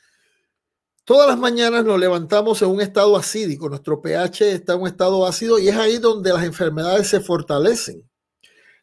todas 1.04 1.28
las 1.28 1.38
mañanas 1.38 1.84
nos 1.84 2.00
levantamos 2.00 2.60
en 2.62 2.68
un 2.70 2.80
estado 2.80 3.16
acídico, 3.16 3.68
nuestro 3.68 4.02
pH 4.02 4.54
está 4.54 4.72
en 4.72 4.80
un 4.80 4.88
estado 4.88 5.24
ácido 5.24 5.60
y 5.60 5.68
es 5.68 5.76
ahí 5.76 5.98
donde 5.98 6.32
las 6.32 6.42
enfermedades 6.42 7.06
se 7.06 7.20
fortalecen. 7.20 8.10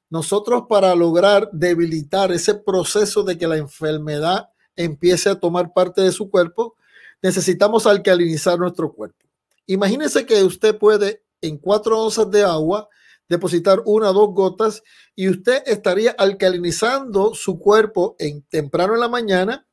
Nosotros 0.09 0.63
para 0.69 0.95
lograr 0.95 1.49
debilitar 1.51 2.31
ese 2.31 2.55
proceso 2.55 3.23
de 3.23 3.37
que 3.37 3.45
la 3.45 3.57
enfermedad 3.57 4.48
empiece 4.79 5.29
a 5.29 5.35
tomar 5.35 5.73
parte 5.73 6.01
de 6.01 6.11
su 6.11 6.29
cuerpo, 6.29 6.75
necesitamos 7.21 7.85
alcalinizar 7.85 8.57
nuestro 8.57 8.93
cuerpo. 8.93 9.27
Imagínese 9.67 10.25
que 10.25 10.41
usted 10.43 10.77
puede 10.77 11.21
en 11.41 11.57
cuatro 11.57 12.01
onzas 12.01 12.31
de 12.31 12.43
agua 12.43 12.87
depositar 13.27 13.81
una 13.85 14.09
o 14.09 14.13
dos 14.13 14.33
gotas 14.33 14.83
y 15.15 15.29
usted 15.29 15.61
estaría 15.67 16.11
alcalinizando 16.11 17.35
su 17.35 17.59
cuerpo 17.59 18.15
en 18.19 18.41
temprano 18.43 18.93
en 18.93 19.01
la 19.01 19.09
mañana. 19.09 19.67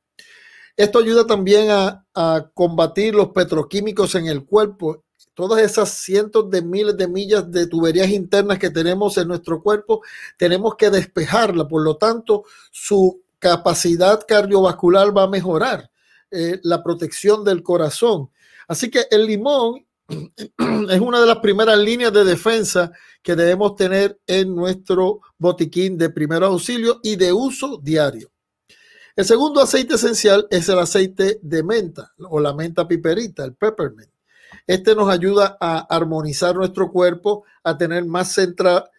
Esto 0.77 0.99
ayuda 0.99 1.27
también 1.27 1.71
a, 1.71 2.05
a 2.15 2.51
combatir 2.53 3.15
los 3.15 3.29
petroquímicos 3.29 4.15
en 4.17 4.27
el 4.27 4.45
cuerpo 4.45 5.05
todas 5.37 5.61
esas 5.61 5.91
cientos 5.91 6.51
de 6.51 6.63
miles 6.63 6.97
de 6.97 7.07
millas 7.07 7.51
de 7.53 7.67
tuberías 7.67 8.09
internas 8.09 8.59
que 8.59 8.71
tenemos 8.71 9.19
en 9.19 9.29
nuestro 9.29 9.63
cuerpo, 9.63 10.01
tenemos 10.39 10.77
que 10.77 10.89
despejarla. 10.89 11.69
Por 11.69 11.85
lo 11.85 11.99
tanto, 11.99 12.45
su 12.73 13.23
capacidad 13.47 14.27
cardiovascular 14.27 15.17
va 15.17 15.23
a 15.23 15.29
mejorar, 15.29 15.89
eh, 16.33 16.59
la 16.65 16.83
protección 16.83 17.45
del 17.45 17.63
corazón. 17.63 18.29
Así 18.67 18.91
que 18.91 19.07
el 19.09 19.25
limón 19.25 19.87
es 20.09 21.01
una 21.01 21.21
de 21.21 21.27
las 21.27 21.39
primeras 21.39 21.79
líneas 21.79 22.13
de 22.13 22.25
defensa 22.25 22.91
que 23.23 23.37
debemos 23.37 23.77
tener 23.77 24.19
en 24.27 24.55
nuestro 24.55 25.21
botiquín 25.39 25.97
de 25.97 26.11
primer 26.11 26.43
auxilio 26.43 26.99
y 27.05 27.15
de 27.15 27.33
uso 27.33 27.79
diario. 27.81 28.33
El 29.15 29.25
segundo 29.25 29.63
aceite 29.63 29.95
esencial 29.95 30.49
es 30.51 30.69
el 30.69 30.81
aceite 30.81 31.39
de 31.41 31.63
menta 31.63 32.13
o 32.29 32.41
la 32.41 32.53
menta 32.53 32.87
piperita, 32.89 33.45
el 33.45 33.55
peppermint. 33.55 34.11
Este 34.67 34.97
nos 34.97 35.09
ayuda 35.09 35.57
a 35.61 35.87
armonizar 35.95 36.57
nuestro 36.57 36.91
cuerpo, 36.91 37.45
a 37.63 37.79
tener 37.79 38.05
más 38.05 38.33
centra, 38.33 38.91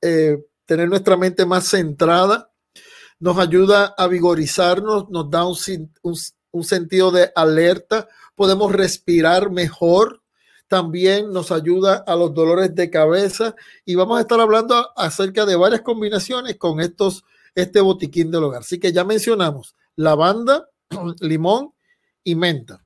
eh, 0.00 0.38
tener 0.64 0.88
nuestra 0.88 1.18
mente 1.18 1.44
más 1.44 1.68
centrada 1.68 2.51
nos 3.22 3.38
ayuda 3.38 3.94
a 3.96 4.08
vigorizarnos, 4.08 5.08
nos 5.08 5.30
da 5.30 5.46
un, 5.46 6.64
sentido 6.64 7.12
de 7.12 7.30
alerta, 7.36 8.08
podemos 8.34 8.72
respirar 8.72 9.48
mejor, 9.52 10.22
también 10.66 11.32
nos 11.32 11.52
ayuda 11.52 12.02
a 12.04 12.16
los 12.16 12.34
dolores 12.34 12.74
de 12.74 12.90
cabeza 12.90 13.54
y 13.84 13.94
vamos 13.94 14.18
a 14.18 14.22
estar 14.22 14.40
hablando 14.40 14.90
acerca 14.96 15.46
de 15.46 15.54
varias 15.54 15.82
combinaciones 15.82 16.56
con 16.56 16.80
estos, 16.80 17.24
este 17.54 17.80
botiquín 17.80 18.32
del 18.32 18.42
hogar. 18.42 18.62
Así 18.62 18.80
que 18.80 18.92
ya 18.92 19.04
mencionamos 19.04 19.76
lavanda, 19.94 20.68
limón 21.20 21.72
y 22.24 22.34
menta. 22.34 22.84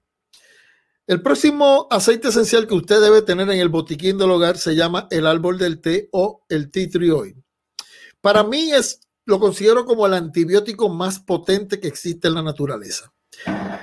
El 1.06 1.22
próximo 1.22 1.88
aceite 1.90 2.28
esencial 2.28 2.66
que 2.66 2.74
usted 2.74 3.00
debe 3.00 3.22
tener 3.22 3.48
en 3.48 3.58
el 3.58 3.70
botiquín 3.70 4.18
del 4.18 4.32
hogar 4.32 4.58
se 4.58 4.76
llama 4.76 5.08
el 5.10 5.26
árbol 5.26 5.56
del 5.56 5.80
té 5.80 6.10
o 6.12 6.44
el 6.50 6.70
tea 6.70 6.90
tree 6.90 7.10
oil. 7.10 7.42
Para 8.20 8.44
mí 8.44 8.72
es 8.72 9.05
lo 9.26 9.40
considero 9.40 9.84
como 9.84 10.06
el 10.06 10.14
antibiótico 10.14 10.88
más 10.88 11.18
potente 11.18 11.78
que 11.80 11.88
existe 11.88 12.28
en 12.28 12.34
la 12.34 12.42
naturaleza. 12.42 13.12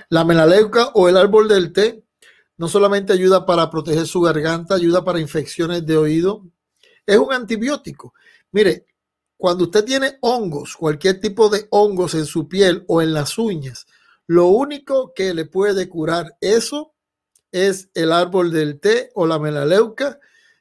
La 0.09 0.23
melaleuca 0.23 0.87
o 0.95 1.07
el 1.09 1.17
árbol 1.17 1.47
del 1.47 1.71
té 1.73 2.03
no 2.57 2.67
solamente 2.67 3.13
ayuda 3.13 3.45
para 3.45 3.69
proteger 3.69 4.07
su 4.07 4.21
garganta, 4.21 4.75
ayuda 4.75 5.03
para 5.03 5.19
infecciones 5.19 5.85
de 5.85 5.97
oído, 5.97 6.45
es 7.05 7.17
un 7.17 7.33
antibiótico. 7.33 8.13
Mire, 8.51 8.85
cuando 9.35 9.65
usted 9.65 9.83
tiene 9.83 10.17
hongos, 10.21 10.77
cualquier 10.77 11.19
tipo 11.19 11.49
de 11.49 11.67
hongos 11.71 12.13
en 12.13 12.25
su 12.25 12.47
piel 12.47 12.85
o 12.87 13.01
en 13.01 13.13
las 13.13 13.37
uñas, 13.37 13.85
lo 14.27 14.47
único 14.47 15.13
que 15.13 15.33
le 15.33 15.45
puede 15.45 15.89
curar 15.89 16.37
eso 16.39 16.93
es 17.51 17.89
el 17.93 18.13
árbol 18.13 18.51
del 18.51 18.79
té 18.79 19.11
o 19.15 19.27
la 19.27 19.39
melaleuca, 19.39 20.19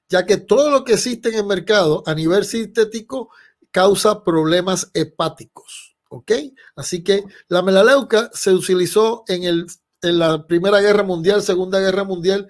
ya 0.09 0.27
que 0.27 0.39
todo 0.39 0.71
lo 0.71 0.85
que 0.85 0.95
existe 0.95 1.29
en 1.29 1.37
el 1.37 1.47
mercado 1.47 2.03
a 2.07 2.15
nivel 2.15 2.45
sintético 2.45 3.31
causa 3.73 4.23
problemas 4.23 4.91
hepáticos. 4.95 5.97
¿Ok? 6.09 6.31
Así 6.77 7.03
que 7.03 7.25
la 7.49 7.63
melaleuca 7.63 8.31
se 8.35 8.53
utilizó 8.53 9.25
en, 9.27 9.45
el, 9.45 9.67
en 10.03 10.19
la 10.19 10.47
Primera 10.47 10.81
Guerra 10.81 11.03
Mundial, 11.03 11.43
Segunda 11.43 11.81
Guerra 11.81 12.05
Mundial, 12.05 12.49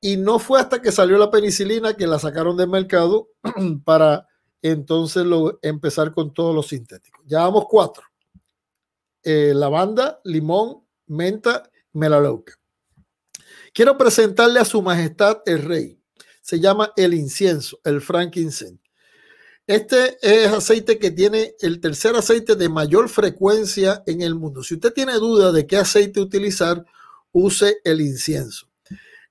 y 0.00 0.16
no 0.16 0.38
fue 0.38 0.60
hasta 0.60 0.80
que 0.80 0.92
salió 0.92 1.18
la 1.18 1.30
penicilina 1.30 1.94
que 1.94 2.06
la 2.06 2.18
sacaron 2.18 2.56
del 2.56 2.68
mercado 2.68 3.28
para 3.84 4.26
entonces 4.62 5.24
lo, 5.24 5.58
empezar 5.62 6.12
con 6.12 6.32
todos 6.32 6.54
los 6.54 6.68
sintéticos. 6.68 7.24
Ya 7.26 7.40
vamos 7.40 7.64
cuatro. 7.68 8.04
Eh, 9.22 9.52
lavanda, 9.54 10.20
limón, 10.24 10.84
menta, 11.06 11.70
melaleuca. 11.92 12.54
Quiero 13.72 13.96
presentarle 13.96 14.60
a 14.60 14.64
su 14.64 14.82
majestad 14.82 15.38
el 15.46 15.62
rey. 15.62 16.00
Se 16.42 16.58
llama 16.58 16.92
el 16.96 17.14
incienso, 17.14 17.78
el 17.84 18.00
frankincense. 18.00 18.79
Este 19.70 20.18
es 20.20 20.48
aceite 20.48 20.98
que 20.98 21.12
tiene 21.12 21.54
el 21.60 21.80
tercer 21.80 22.16
aceite 22.16 22.56
de 22.56 22.68
mayor 22.68 23.08
frecuencia 23.08 24.02
en 24.04 24.20
el 24.20 24.34
mundo. 24.34 24.64
Si 24.64 24.74
usted 24.74 24.92
tiene 24.92 25.12
duda 25.14 25.52
de 25.52 25.64
qué 25.64 25.76
aceite 25.76 26.20
utilizar, 26.20 26.84
use 27.30 27.80
el 27.84 28.00
incienso. 28.00 28.66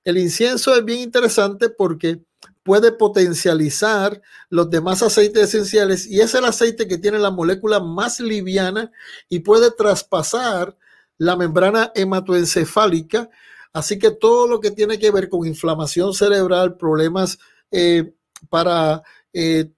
El 0.02 0.16
incienso 0.16 0.74
es 0.74 0.82
bien 0.82 1.00
interesante 1.00 1.68
porque 1.68 2.22
puede 2.62 2.90
potencializar 2.90 4.22
los 4.48 4.70
demás 4.70 5.02
aceites 5.02 5.42
esenciales 5.42 6.06
y 6.06 6.22
es 6.22 6.34
el 6.34 6.46
aceite 6.46 6.88
que 6.88 6.96
tiene 6.96 7.18
la 7.18 7.30
molécula 7.30 7.78
más 7.78 8.18
liviana 8.18 8.90
y 9.28 9.40
puede 9.40 9.70
traspasar 9.70 10.74
la 11.18 11.36
membrana 11.36 11.92
hematoencefálica. 11.94 13.28
Así 13.74 13.98
que 13.98 14.10
todo 14.10 14.48
lo 14.48 14.58
que 14.58 14.70
tiene 14.70 14.98
que 14.98 15.10
ver 15.10 15.28
con 15.28 15.46
inflamación 15.46 16.14
cerebral, 16.14 16.78
problemas 16.78 17.38
eh, 17.70 18.14
para 18.48 19.02
eh, 19.34 19.70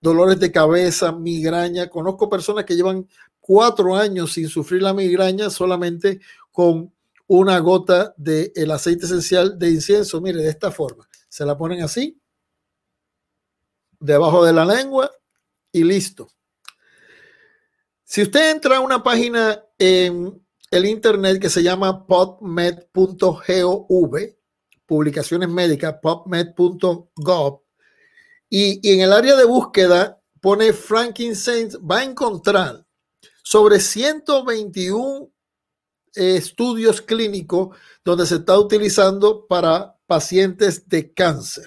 dolores 0.00 0.38
de 0.40 0.52
cabeza, 0.52 1.12
migraña. 1.12 1.88
Conozco 1.88 2.28
personas 2.28 2.64
que 2.64 2.76
llevan 2.76 3.08
cuatro 3.40 3.96
años 3.96 4.32
sin 4.32 4.48
sufrir 4.48 4.82
la 4.82 4.94
migraña 4.94 5.50
solamente 5.50 6.20
con 6.52 6.92
una 7.26 7.58
gota 7.58 8.14
del 8.16 8.52
el 8.54 8.70
aceite 8.70 9.06
esencial 9.06 9.58
de 9.58 9.70
incienso. 9.70 10.20
Mire, 10.20 10.42
de 10.42 10.50
esta 10.50 10.70
forma. 10.70 11.08
Se 11.28 11.44
la 11.44 11.56
ponen 11.56 11.82
así, 11.82 12.20
debajo 14.00 14.44
de 14.44 14.52
la 14.52 14.64
lengua 14.64 15.10
y 15.72 15.84
listo. 15.84 16.30
Si 18.04 18.22
usted 18.22 18.50
entra 18.50 18.78
a 18.78 18.80
una 18.80 19.02
página 19.02 19.62
en 19.78 20.42
el 20.70 20.86
internet 20.86 21.40
que 21.40 21.50
se 21.50 21.62
llama 21.62 22.06
popmed.gov, 22.06 23.38
publicaciones 24.86 25.48
médicas, 25.48 25.96
popmed.gov, 26.00 27.62
y, 28.50 28.92
en 28.92 29.00
el 29.00 29.12
área 29.12 29.36
de 29.36 29.44
búsqueda 29.44 30.20
pone 30.40 30.72
frankincense, 30.72 31.78
va 31.78 31.98
a 31.98 32.04
encontrar 32.04 32.86
sobre 33.42 33.80
121 33.80 35.30
estudios 36.14 37.00
clínicos 37.00 37.76
donde 38.04 38.26
se 38.26 38.36
está 38.36 38.58
utilizando 38.58 39.46
para 39.46 39.96
pacientes 40.06 40.88
de 40.88 41.12
cáncer. 41.12 41.66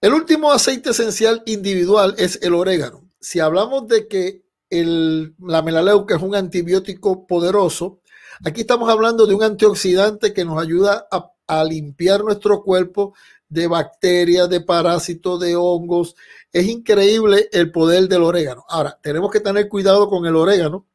El 0.00 0.14
último 0.14 0.52
aceite 0.52 0.90
esencial 0.90 1.42
individual 1.46 2.14
es 2.18 2.38
el 2.42 2.54
orégano. 2.54 3.10
Si 3.20 3.38
hablamos 3.38 3.86
de 3.86 4.08
que 4.08 4.42
el, 4.70 5.34
la 5.38 5.62
melaleuca 5.62 6.16
es 6.16 6.22
un 6.22 6.34
antibiótico 6.34 7.26
poderoso, 7.26 8.00
aquí 8.44 8.62
estamos 8.62 8.88
hablando 8.88 9.26
de 9.26 9.34
un 9.34 9.42
antioxidante 9.42 10.32
que 10.32 10.44
nos 10.44 10.60
ayuda 10.60 11.06
a 11.46 11.64
limpiar 11.64 12.22
nuestro 12.22 12.62
cuerpo 12.62 13.14
de 13.50 13.66
bacterias, 13.66 14.48
de 14.48 14.62
parásitos, 14.62 15.38
de 15.40 15.56
hongos. 15.56 16.16
Es 16.52 16.66
increíble 16.66 17.48
el 17.52 17.70
poder 17.70 18.08
del 18.08 18.22
orégano. 18.22 18.64
Ahora, 18.68 18.98
tenemos 19.02 19.30
que 19.30 19.40
tener 19.40 19.68
cuidado 19.68 20.08
con 20.08 20.24
el 20.24 20.36
orégano, 20.36 20.86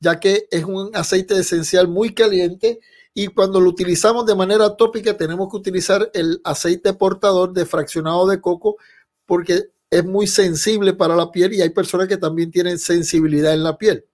ya 0.00 0.18
que 0.18 0.48
es 0.50 0.64
un 0.64 0.90
aceite 0.94 1.38
esencial 1.38 1.86
muy 1.86 2.12
caliente 2.12 2.80
y 3.12 3.28
cuando 3.28 3.60
lo 3.60 3.70
utilizamos 3.70 4.26
de 4.26 4.34
manera 4.34 4.76
tópica 4.76 5.16
tenemos 5.16 5.48
que 5.48 5.56
utilizar 5.56 6.10
el 6.14 6.40
aceite 6.42 6.94
portador 6.94 7.52
de 7.52 7.64
fraccionado 7.64 8.26
de 8.26 8.40
coco 8.40 8.76
porque 9.24 9.68
es 9.88 10.04
muy 10.04 10.26
sensible 10.26 10.94
para 10.94 11.14
la 11.14 11.30
piel 11.30 11.52
y 11.52 11.62
hay 11.62 11.70
personas 11.70 12.08
que 12.08 12.16
también 12.16 12.50
tienen 12.50 12.78
sensibilidad 12.78 13.54
en 13.54 13.62
la 13.62 13.78
piel. 13.78 14.04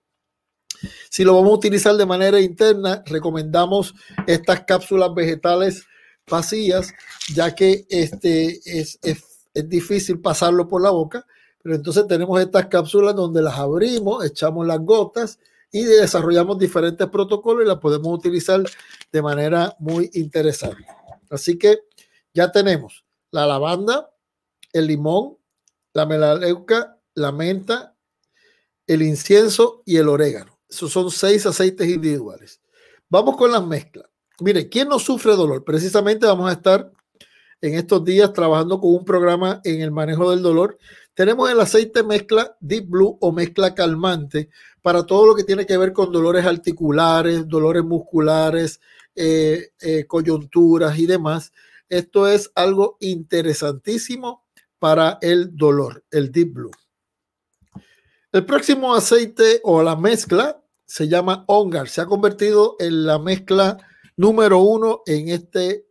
Si 1.09 1.23
lo 1.23 1.35
vamos 1.35 1.51
a 1.51 1.55
utilizar 1.55 1.95
de 1.95 2.05
manera 2.05 2.39
interna, 2.39 3.03
recomendamos 3.05 3.93
estas 4.27 4.63
cápsulas 4.65 5.13
vegetales 5.15 5.85
vacías, 6.31 6.91
ya 7.35 7.53
que 7.53 7.85
este 7.89 8.59
es, 8.65 8.97
es, 9.03 9.23
es 9.53 9.69
difícil 9.69 10.19
pasarlo 10.19 10.67
por 10.67 10.81
la 10.81 10.89
boca, 10.89 11.27
pero 11.61 11.75
entonces 11.75 12.07
tenemos 12.07 12.41
estas 12.41 12.65
cápsulas 12.65 13.15
donde 13.15 13.43
las 13.43 13.59
abrimos, 13.59 14.25
echamos 14.25 14.65
las 14.65 14.79
gotas 14.79 15.37
y 15.71 15.83
desarrollamos 15.83 16.57
diferentes 16.57 17.07
protocolos 17.07 17.63
y 17.63 17.67
las 17.67 17.77
podemos 17.77 18.17
utilizar 18.17 18.63
de 19.11 19.21
manera 19.21 19.75
muy 19.79 20.09
interesante. 20.13 20.85
Así 21.29 21.57
que 21.57 21.81
ya 22.33 22.51
tenemos 22.51 23.05
la 23.29 23.45
lavanda, 23.45 24.11
el 24.73 24.87
limón, 24.87 25.37
la 25.93 26.05
melaleuca, 26.05 26.97
la 27.13 27.31
menta, 27.31 27.95
el 28.87 29.01
incienso 29.01 29.83
y 29.85 29.97
el 29.97 30.09
orégano. 30.09 30.59
Esos 30.67 30.91
son 30.91 31.11
seis 31.11 31.45
aceites 31.45 31.87
individuales. 31.87 32.61
Vamos 33.09 33.37
con 33.37 33.51
las 33.51 33.65
mezclas. 33.65 34.10
Mire, 34.41 34.69
¿quién 34.69 34.89
no 34.89 34.97
sufre 34.97 35.35
dolor? 35.35 35.63
Precisamente 35.63 36.25
vamos 36.25 36.49
a 36.49 36.53
estar 36.53 36.91
en 37.61 37.75
estos 37.75 38.03
días 38.03 38.33
trabajando 38.33 38.79
con 38.79 38.95
un 38.95 39.05
programa 39.05 39.61
en 39.63 39.81
el 39.81 39.91
manejo 39.91 40.31
del 40.31 40.41
dolor. 40.41 40.79
Tenemos 41.13 41.47
el 41.51 41.59
aceite 41.59 42.01
mezcla 42.01 42.57
Deep 42.59 42.87
Blue 42.89 43.19
o 43.21 43.31
mezcla 43.31 43.75
calmante 43.75 44.49
para 44.81 45.05
todo 45.05 45.27
lo 45.27 45.35
que 45.35 45.43
tiene 45.43 45.67
que 45.67 45.77
ver 45.77 45.93
con 45.93 46.11
dolores 46.11 46.43
articulares, 46.43 47.47
dolores 47.47 47.83
musculares, 47.83 48.81
eh, 49.13 49.73
eh, 49.79 50.05
coyunturas 50.07 50.97
y 50.97 51.05
demás. 51.05 51.53
Esto 51.87 52.27
es 52.27 52.51
algo 52.55 52.97
interesantísimo 52.99 54.47
para 54.79 55.19
el 55.21 55.55
dolor, 55.55 56.03
el 56.09 56.31
Deep 56.31 56.53
Blue. 56.53 56.71
El 58.31 58.43
próximo 58.43 58.95
aceite 58.95 59.59
o 59.63 59.83
la 59.83 59.95
mezcla 59.95 60.63
se 60.87 61.07
llama 61.07 61.43
Ongar. 61.45 61.89
Se 61.89 62.01
ha 62.01 62.07
convertido 62.07 62.75
en 62.79 63.05
la 63.05 63.19
mezcla 63.19 63.77
número 64.15 64.59
uno 64.59 65.01
en 65.05 65.29
este 65.29 65.85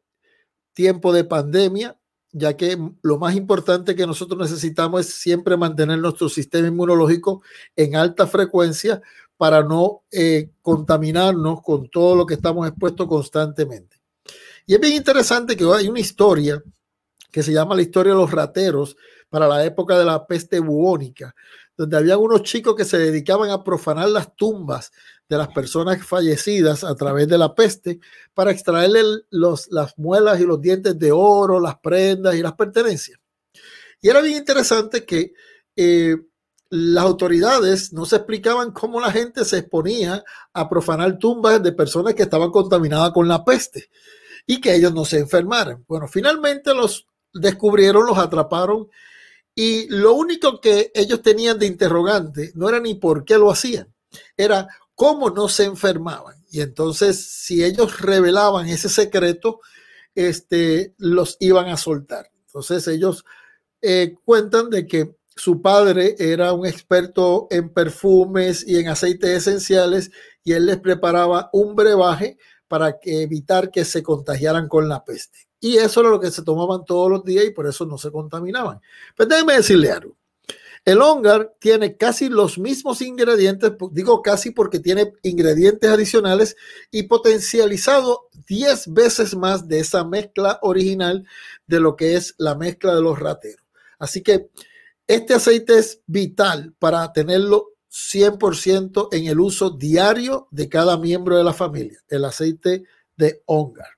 tiempo 0.72 1.12
de 1.12 1.24
pandemia, 1.24 1.98
ya 2.32 2.56
que 2.56 2.78
lo 3.02 3.18
más 3.18 3.34
importante 3.34 3.94
que 3.94 4.06
nosotros 4.06 4.38
necesitamos 4.38 5.00
es 5.00 5.14
siempre 5.14 5.56
mantener 5.56 5.98
nuestro 5.98 6.28
sistema 6.28 6.68
inmunológico 6.68 7.42
en 7.74 7.96
alta 7.96 8.26
frecuencia 8.26 9.02
para 9.36 9.62
no 9.62 10.04
eh, 10.12 10.50
contaminarnos 10.62 11.62
con 11.62 11.88
todo 11.88 12.14
lo 12.14 12.26
que 12.26 12.34
estamos 12.34 12.68
expuestos 12.68 13.08
constantemente. 13.08 13.96
Y 14.66 14.74
es 14.74 14.80
bien 14.80 14.94
interesante 14.94 15.56
que 15.56 15.64
hay 15.64 15.88
una 15.88 16.00
historia 16.00 16.62
que 17.32 17.42
se 17.42 17.52
llama 17.52 17.74
la 17.74 17.82
historia 17.82 18.12
de 18.12 18.18
los 18.18 18.30
rateros 18.30 18.96
para 19.28 19.48
la 19.48 19.64
época 19.64 19.98
de 19.98 20.04
la 20.04 20.26
peste 20.26 20.60
bubónica, 20.60 21.34
donde 21.76 21.96
había 21.96 22.18
unos 22.18 22.42
chicos 22.42 22.74
que 22.74 22.84
se 22.84 22.98
dedicaban 22.98 23.50
a 23.50 23.64
profanar 23.64 24.08
las 24.08 24.34
tumbas 24.36 24.92
de 25.30 25.38
las 25.38 25.48
personas 25.48 26.04
fallecidas 26.04 26.82
a 26.82 26.96
través 26.96 27.28
de 27.28 27.38
la 27.38 27.54
peste 27.54 28.00
para 28.34 28.50
extraerle 28.50 29.02
los, 29.30 29.68
las 29.70 29.96
muelas 29.96 30.40
y 30.40 30.44
los 30.44 30.60
dientes 30.60 30.98
de 30.98 31.12
oro, 31.12 31.60
las 31.60 31.78
prendas 31.78 32.34
y 32.34 32.42
las 32.42 32.54
pertenencias. 32.54 33.20
Y 34.02 34.08
era 34.08 34.20
bien 34.20 34.38
interesante 34.38 35.04
que 35.04 35.32
eh, 35.76 36.16
las 36.70 37.04
autoridades 37.04 37.92
no 37.92 38.06
se 38.06 38.16
explicaban 38.16 38.72
cómo 38.72 39.00
la 39.00 39.12
gente 39.12 39.44
se 39.44 39.58
exponía 39.58 40.24
a 40.52 40.68
profanar 40.68 41.16
tumbas 41.16 41.62
de 41.62 41.72
personas 41.72 42.14
que 42.14 42.24
estaban 42.24 42.50
contaminadas 42.50 43.12
con 43.12 43.28
la 43.28 43.44
peste 43.44 43.88
y 44.46 44.60
que 44.60 44.74
ellos 44.74 44.92
no 44.92 45.04
se 45.04 45.20
enfermaran. 45.20 45.84
Bueno, 45.86 46.08
finalmente 46.08 46.74
los 46.74 47.06
descubrieron, 47.32 48.04
los 48.04 48.18
atraparon 48.18 48.88
y 49.54 49.86
lo 49.90 50.14
único 50.14 50.60
que 50.60 50.90
ellos 50.92 51.22
tenían 51.22 51.56
de 51.56 51.66
interrogante 51.66 52.50
no 52.56 52.68
era 52.68 52.80
ni 52.80 52.94
por 52.94 53.24
qué 53.24 53.38
lo 53.38 53.52
hacían, 53.52 53.94
era 54.36 54.66
cómo 55.00 55.30
no 55.30 55.48
se 55.48 55.64
enfermaban. 55.64 56.44
Y 56.50 56.60
entonces, 56.60 57.24
si 57.24 57.64
ellos 57.64 58.02
revelaban 58.02 58.68
ese 58.68 58.90
secreto, 58.90 59.60
este, 60.14 60.94
los 60.98 61.38
iban 61.40 61.68
a 61.68 61.78
soltar. 61.78 62.30
Entonces, 62.44 62.86
ellos 62.86 63.24
eh, 63.80 64.16
cuentan 64.26 64.68
de 64.68 64.86
que 64.86 65.16
su 65.34 65.62
padre 65.62 66.16
era 66.18 66.52
un 66.52 66.66
experto 66.66 67.46
en 67.50 67.70
perfumes 67.70 68.62
y 68.68 68.76
en 68.76 68.88
aceites 68.88 69.30
esenciales 69.30 70.10
y 70.44 70.52
él 70.52 70.66
les 70.66 70.78
preparaba 70.78 71.48
un 71.54 71.74
brebaje 71.74 72.36
para 72.68 72.98
evitar 73.02 73.70
que 73.70 73.86
se 73.86 74.02
contagiaran 74.02 74.68
con 74.68 74.86
la 74.86 75.02
peste. 75.02 75.48
Y 75.60 75.78
eso 75.78 76.00
era 76.00 76.10
lo 76.10 76.20
que 76.20 76.30
se 76.30 76.42
tomaban 76.42 76.84
todos 76.84 77.10
los 77.10 77.24
días 77.24 77.46
y 77.46 77.52
por 77.52 77.66
eso 77.66 77.86
no 77.86 77.96
se 77.96 78.12
contaminaban. 78.12 78.82
Pero 79.16 79.30
déjeme 79.30 79.54
decirle 79.54 79.92
algo. 79.92 80.19
El 80.84 81.02
hongar 81.02 81.54
tiene 81.58 81.96
casi 81.96 82.30
los 82.30 82.58
mismos 82.58 83.02
ingredientes, 83.02 83.72
digo 83.92 84.22
casi 84.22 84.50
porque 84.50 84.80
tiene 84.80 85.12
ingredientes 85.22 85.90
adicionales 85.90 86.56
y 86.90 87.02
potencializado 87.02 88.28
10 88.46 88.92
veces 88.92 89.36
más 89.36 89.68
de 89.68 89.80
esa 89.80 90.04
mezcla 90.04 90.58
original 90.62 91.26
de 91.66 91.80
lo 91.80 91.96
que 91.96 92.16
es 92.16 92.34
la 92.38 92.54
mezcla 92.54 92.94
de 92.94 93.02
los 93.02 93.18
rateros. 93.18 93.62
Así 93.98 94.22
que 94.22 94.48
este 95.06 95.34
aceite 95.34 95.78
es 95.78 96.00
vital 96.06 96.74
para 96.78 97.12
tenerlo 97.12 97.74
100% 97.90 99.08
en 99.12 99.26
el 99.26 99.38
uso 99.38 99.70
diario 99.70 100.48
de 100.50 100.68
cada 100.68 100.96
miembro 100.96 101.36
de 101.36 101.44
la 101.44 101.52
familia, 101.52 102.00
el 102.08 102.24
aceite 102.24 102.84
de 103.16 103.42
hongar. 103.46 103.88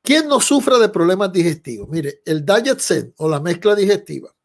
¿Quién 0.00 0.28
no 0.28 0.40
sufre 0.40 0.78
de 0.78 0.88
problemas 0.88 1.32
digestivos? 1.32 1.88
Mire, 1.88 2.22
el 2.24 2.46
Diet 2.46 2.78
Zen 2.78 3.12
o 3.18 3.28
la 3.28 3.40
mezcla 3.40 3.74
digestiva 3.74 4.35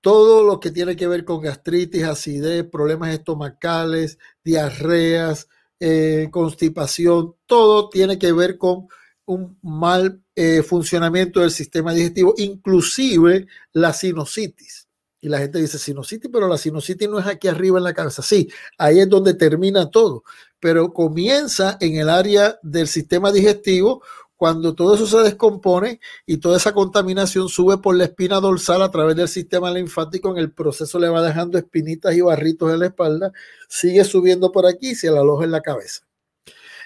todo 0.00 0.42
lo 0.44 0.60
que 0.60 0.70
tiene 0.70 0.96
que 0.96 1.06
ver 1.06 1.24
con 1.24 1.40
gastritis, 1.40 2.04
acidez, 2.04 2.64
problemas 2.64 3.12
estomacales, 3.12 4.18
diarreas, 4.42 5.48
eh, 5.78 6.28
constipación, 6.30 7.34
todo 7.46 7.88
tiene 7.88 8.18
que 8.18 8.32
ver 8.32 8.58
con 8.58 8.88
un 9.26 9.58
mal 9.62 10.22
eh, 10.34 10.62
funcionamiento 10.62 11.40
del 11.40 11.50
sistema 11.50 11.94
digestivo, 11.94 12.34
inclusive 12.36 13.46
la 13.72 13.92
sinusitis. 13.92 14.88
Y 15.22 15.28
la 15.28 15.38
gente 15.38 15.58
dice 15.58 15.78
sinusitis, 15.78 16.30
pero 16.32 16.48
la 16.48 16.56
sinusitis 16.56 17.08
no 17.08 17.18
es 17.18 17.26
aquí 17.26 17.46
arriba 17.46 17.78
en 17.78 17.84
la 17.84 17.92
cabeza. 17.92 18.22
Sí, 18.22 18.48
ahí 18.78 19.00
es 19.00 19.08
donde 19.08 19.34
termina 19.34 19.90
todo, 19.90 20.24
pero 20.58 20.92
comienza 20.92 21.76
en 21.80 21.96
el 21.96 22.08
área 22.08 22.58
del 22.62 22.88
sistema 22.88 23.30
digestivo 23.30 24.02
cuando 24.40 24.74
todo 24.74 24.94
eso 24.94 25.06
se 25.06 25.18
descompone 25.18 26.00
y 26.24 26.38
toda 26.38 26.56
esa 26.56 26.72
contaminación 26.72 27.50
sube 27.50 27.76
por 27.76 27.94
la 27.94 28.04
espina 28.04 28.40
dorsal 28.40 28.80
a 28.80 28.90
través 28.90 29.14
del 29.14 29.28
sistema 29.28 29.70
linfático, 29.70 30.30
en 30.30 30.38
el 30.38 30.50
proceso 30.50 30.98
le 30.98 31.10
va 31.10 31.20
dejando 31.20 31.58
espinitas 31.58 32.14
y 32.14 32.22
barritos 32.22 32.72
en 32.72 32.78
la 32.78 32.86
espalda, 32.86 33.32
sigue 33.68 34.02
subiendo 34.02 34.50
por 34.50 34.64
aquí 34.64 34.92
y 34.92 34.94
se 34.94 35.10
la 35.10 35.20
aloja 35.20 35.44
en 35.44 35.50
la 35.50 35.60
cabeza. 35.60 36.06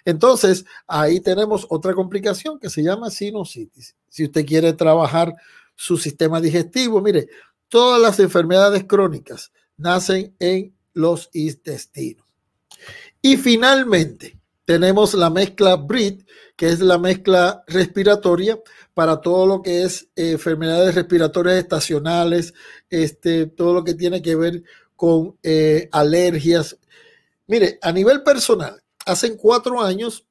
Entonces, 0.04 0.64
ahí 0.88 1.20
tenemos 1.20 1.64
otra 1.70 1.94
complicación 1.94 2.58
que 2.58 2.70
se 2.70 2.82
llama 2.82 3.08
sinusitis. 3.08 3.94
Si 4.08 4.24
usted 4.24 4.44
quiere 4.44 4.72
trabajar 4.72 5.36
su 5.76 5.96
sistema 5.96 6.40
digestivo, 6.40 7.00
mire, 7.00 7.28
todas 7.68 8.02
las 8.02 8.18
enfermedades 8.18 8.82
crónicas 8.82 9.52
nacen 9.76 10.34
en 10.40 10.74
los 10.92 11.30
intestinos. 11.32 12.26
Y 13.22 13.36
finalmente, 13.36 14.40
tenemos 14.64 15.14
la 15.14 15.30
mezcla 15.30 15.76
BRIT, 15.76 16.26
que 16.56 16.68
es 16.68 16.80
la 16.80 16.98
mezcla 16.98 17.64
respiratoria 17.66 18.58
para 18.94 19.20
todo 19.20 19.46
lo 19.46 19.62
que 19.62 19.82
es 19.82 20.08
eh, 20.16 20.32
enfermedades 20.32 20.94
respiratorias 20.94 21.56
estacionales, 21.56 22.54
este, 22.88 23.46
todo 23.46 23.74
lo 23.74 23.84
que 23.84 23.94
tiene 23.94 24.22
que 24.22 24.36
ver 24.36 24.62
con 24.96 25.36
eh, 25.42 25.88
alergias. 25.92 26.78
Mire, 27.46 27.78
a 27.82 27.92
nivel 27.92 28.22
personal, 28.22 28.82
hace 29.04 29.36
cuatro 29.36 29.82
años 29.82 30.26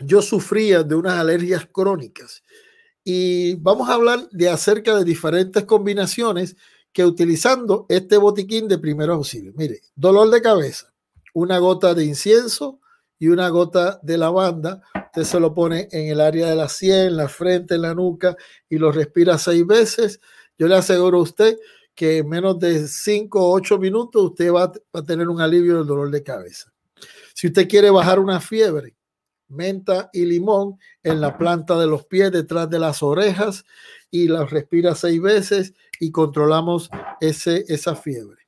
yo 0.00 0.22
sufría 0.22 0.82
de 0.82 0.94
unas 0.94 1.18
alergias 1.18 1.68
crónicas 1.70 2.42
y 3.04 3.54
vamos 3.56 3.88
a 3.88 3.94
hablar 3.94 4.28
de 4.30 4.48
acerca 4.48 4.96
de 4.96 5.04
diferentes 5.04 5.64
combinaciones 5.64 6.56
que 6.92 7.04
utilizando 7.04 7.86
este 7.88 8.16
botiquín 8.16 8.68
de 8.68 8.78
primeros 8.78 9.16
auxilios. 9.16 9.54
Mire, 9.56 9.80
dolor 9.94 10.30
de 10.30 10.40
cabeza, 10.40 10.94
una 11.34 11.58
gota 11.58 11.92
de 11.92 12.04
incienso, 12.04 12.80
y 13.18 13.28
una 13.28 13.48
gota 13.48 14.00
de 14.02 14.18
lavanda. 14.18 14.82
Usted 15.06 15.24
se 15.24 15.40
lo 15.40 15.54
pone 15.54 15.88
en 15.92 16.08
el 16.08 16.20
área 16.20 16.48
de 16.48 16.56
la 16.56 16.68
sien, 16.68 17.16
la 17.16 17.28
frente, 17.28 17.76
en 17.76 17.82
la 17.82 17.94
nuca 17.94 18.36
y 18.68 18.78
lo 18.78 18.92
respira 18.92 19.38
seis 19.38 19.66
veces. 19.66 20.20
Yo 20.58 20.68
le 20.68 20.76
aseguro 20.76 21.18
a 21.18 21.22
usted 21.22 21.58
que 21.94 22.18
en 22.18 22.28
menos 22.28 22.58
de 22.58 22.88
cinco 22.88 23.40
o 23.40 23.52
ocho 23.52 23.78
minutos 23.78 24.22
usted 24.22 24.52
va, 24.52 24.72
a 24.92 25.02
tener 25.02 25.28
un 25.28 25.40
alivio 25.40 25.78
del 25.78 25.86
dolor 25.86 26.10
de 26.10 26.22
cabeza. 26.22 26.72
Si 27.34 27.46
usted 27.46 27.68
quiere 27.68 27.90
bajar 27.90 28.18
una 28.18 28.40
fiebre, 28.40 28.96
menta 29.48 30.10
y 30.12 30.24
limón 30.24 30.78
en 31.02 31.20
la 31.20 31.38
planta 31.38 31.78
de 31.78 31.86
los 31.86 32.04
pies, 32.06 32.32
detrás 32.32 32.68
de 32.68 32.78
las 32.78 33.02
orejas, 33.02 33.64
y 34.10 34.28
la 34.28 34.44
respira 34.44 34.94
seis 34.94 35.20
veces 35.20 35.74
y 36.00 36.10
controlamos 36.10 36.90
ese, 37.20 37.64
esa 37.68 37.94
fiebre. 37.94 38.43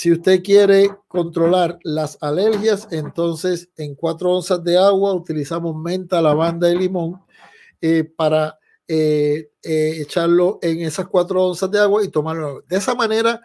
Si 0.00 0.10
usted 0.10 0.42
quiere 0.42 0.88
controlar 1.08 1.78
las 1.82 2.16
alergias, 2.22 2.88
entonces 2.90 3.68
en 3.76 3.94
cuatro 3.94 4.34
onzas 4.34 4.64
de 4.64 4.78
agua 4.78 5.12
utilizamos 5.12 5.76
menta, 5.76 6.22
lavanda 6.22 6.70
y 6.70 6.78
limón 6.78 7.20
eh, 7.82 8.04
para 8.04 8.58
eh, 8.88 9.50
eh, 9.62 9.96
echarlo 10.00 10.58
en 10.62 10.80
esas 10.80 11.06
cuatro 11.06 11.44
onzas 11.44 11.70
de 11.70 11.80
agua 11.80 12.02
y 12.02 12.08
tomarlo. 12.08 12.62
De 12.66 12.78
esa 12.78 12.94
manera, 12.94 13.42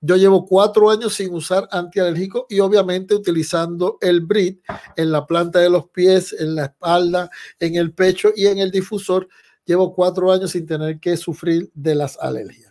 yo 0.00 0.16
llevo 0.16 0.46
cuatro 0.46 0.88
años 0.88 1.12
sin 1.12 1.34
usar 1.34 1.68
antialérgico 1.70 2.46
y 2.48 2.60
obviamente 2.60 3.14
utilizando 3.14 3.98
el 4.00 4.22
BRIT 4.22 4.62
en 4.96 5.12
la 5.12 5.26
planta 5.26 5.58
de 5.58 5.68
los 5.68 5.90
pies, 5.90 6.34
en 6.38 6.54
la 6.54 6.64
espalda, 6.64 7.28
en 7.60 7.74
el 7.74 7.92
pecho 7.92 8.32
y 8.34 8.46
en 8.46 8.60
el 8.60 8.70
difusor. 8.70 9.28
Llevo 9.66 9.94
cuatro 9.94 10.32
años 10.32 10.52
sin 10.52 10.64
tener 10.64 11.00
que 11.00 11.18
sufrir 11.18 11.70
de 11.74 11.94
las 11.94 12.18
alergias. 12.18 12.67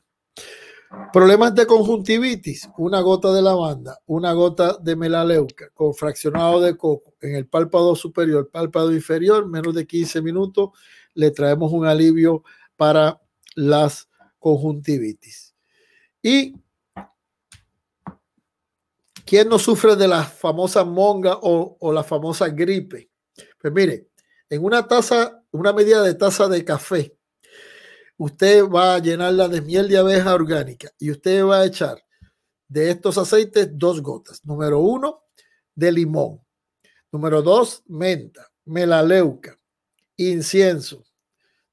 Problemas 1.12 1.54
de 1.54 1.68
conjuntivitis, 1.68 2.70
una 2.78 3.02
gota 3.02 3.34
de 3.34 3.42
lavanda, 3.42 4.00
una 4.06 4.32
gota 4.32 4.78
de 4.78 4.96
melaleuca 4.96 5.70
con 5.74 5.94
fraccionado 5.94 6.62
de 6.62 6.78
coco 6.78 7.16
en 7.22 7.36
el 7.36 7.46
párpado 7.48 7.96
superior, 7.96 8.50
párpado 8.50 8.94
inferior, 8.94 9.48
menos 9.48 9.76
de 9.76 9.86
15 9.86 10.22
minutos, 10.22 10.70
le 11.14 11.32
traemos 11.32 11.74
un 11.74 11.86
alivio 11.86 12.44
para 12.78 13.20
las 13.56 14.10
conjuntivitis. 14.40 15.56
¿Y 16.22 16.56
quién 19.26 19.50
no 19.50 19.60
sufre 19.60 19.96
de 19.98 20.08
la 20.08 20.24
famosa 20.24 20.86
monga 20.86 21.38
o, 21.42 21.76
o 21.80 21.92
la 21.92 22.04
famosa 22.04 22.48
gripe? 22.48 23.10
Pues 23.60 23.74
mire, 23.74 24.08
en 24.50 24.64
una 24.64 24.88
taza, 24.88 25.44
una 25.52 25.74
medida 25.74 26.02
de 26.02 26.14
taza 26.14 26.48
de 26.48 26.64
café, 26.64 27.17
usted 28.18 28.68
va 28.68 28.96
a 28.96 29.00
llenarla 29.00 29.48
de 29.48 29.62
miel 29.62 29.88
de 29.88 29.98
abeja 29.98 30.34
orgánica 30.34 30.92
y 31.00 31.12
usted 31.12 31.46
va 31.46 31.60
a 31.60 31.66
echar 31.66 32.04
de 32.68 32.92
estos 32.92 33.18
aceites 33.18 33.70
dos 33.72 34.02
gotas. 34.02 34.44
Número 34.44 34.80
uno, 34.80 35.24
de 35.76 35.92
limón. 35.92 36.42
Número 37.12 37.42
dos, 37.42 37.84
menta, 37.88 38.52
melaleuca, 38.66 39.58
incienso, 40.18 41.04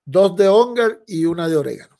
dos 0.04 0.36
de 0.36 0.48
hongar 0.48 1.02
y 1.06 1.24
una 1.24 1.48
de 1.48 1.56
orégano. 1.56 1.98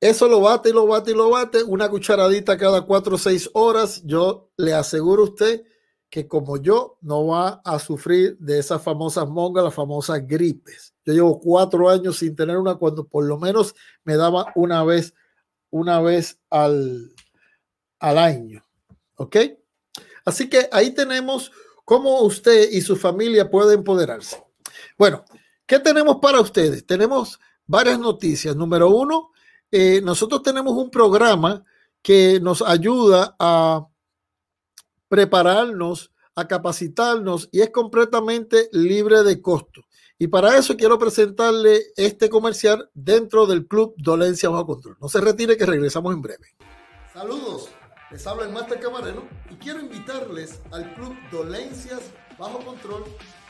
Eso 0.00 0.26
lo 0.26 0.40
bate 0.40 0.70
y 0.70 0.72
lo 0.72 0.86
bate 0.86 1.12
y 1.12 1.14
lo 1.14 1.30
bate, 1.30 1.62
una 1.62 1.88
cucharadita 1.88 2.56
cada 2.56 2.82
cuatro 2.82 3.14
o 3.14 3.18
seis 3.18 3.48
horas. 3.52 4.02
Yo 4.04 4.50
le 4.56 4.74
aseguro 4.74 5.22
a 5.22 5.26
usted 5.26 5.62
que 6.10 6.26
como 6.26 6.56
yo 6.56 6.98
no 7.00 7.28
va 7.28 7.62
a 7.64 7.78
sufrir 7.78 8.36
de 8.38 8.58
esas 8.58 8.82
famosas 8.82 9.28
mongas, 9.28 9.62
las 9.62 9.74
famosas 9.74 10.26
gripes. 10.26 10.91
Yo 11.04 11.12
llevo 11.12 11.40
cuatro 11.40 11.88
años 11.88 12.18
sin 12.18 12.36
tener 12.36 12.56
una 12.56 12.76
cuando 12.76 13.04
por 13.04 13.24
lo 13.24 13.38
menos 13.38 13.74
me 14.04 14.16
daba 14.16 14.52
una 14.54 14.84
vez, 14.84 15.14
una 15.70 16.00
vez 16.00 16.38
al, 16.50 17.12
al 17.98 18.18
año. 18.18 18.64
¿Ok? 19.16 19.36
Así 20.24 20.48
que 20.48 20.68
ahí 20.72 20.92
tenemos 20.94 21.50
cómo 21.84 22.20
usted 22.22 22.70
y 22.70 22.80
su 22.80 22.96
familia 22.96 23.50
pueden 23.50 23.80
empoderarse. 23.80 24.42
Bueno, 24.96 25.24
¿qué 25.66 25.78
tenemos 25.78 26.18
para 26.20 26.40
ustedes? 26.40 26.86
Tenemos 26.86 27.40
varias 27.66 27.98
noticias. 27.98 28.54
Número 28.54 28.88
uno, 28.88 29.32
eh, 29.70 30.00
nosotros 30.02 30.42
tenemos 30.42 30.74
un 30.74 30.90
programa 30.90 31.64
que 32.02 32.40
nos 32.40 32.62
ayuda 32.62 33.34
a 33.38 33.86
prepararnos, 35.08 36.12
a 36.34 36.46
capacitarnos 36.48 37.48
y 37.52 37.60
es 37.60 37.70
completamente 37.70 38.68
libre 38.72 39.22
de 39.22 39.40
costo. 39.40 39.82
Y 40.22 40.28
para 40.28 40.56
eso 40.56 40.76
quiero 40.76 41.00
presentarle 41.00 41.82
este 41.96 42.30
comercial 42.30 42.88
dentro 42.94 43.44
del 43.44 43.66
Club 43.66 43.92
Dolencia 43.96 44.48
Bajo 44.50 44.66
Control. 44.66 44.96
No 45.00 45.08
se 45.08 45.20
retire 45.20 45.56
que 45.56 45.66
regresamos 45.66 46.14
en 46.14 46.22
breve. 46.22 46.46
Saludos, 47.12 47.70
les 48.08 48.24
habla 48.24 48.44
el 48.44 48.52
Master 48.52 48.78
Camarero 48.78 49.24
y 49.50 49.56
quiero 49.56 49.80
invitarles 49.80 50.60
al 50.70 50.94
Club 50.94 51.16
Dolencias 51.32 52.02
Bajo 52.38 52.60
Control 52.60 53.02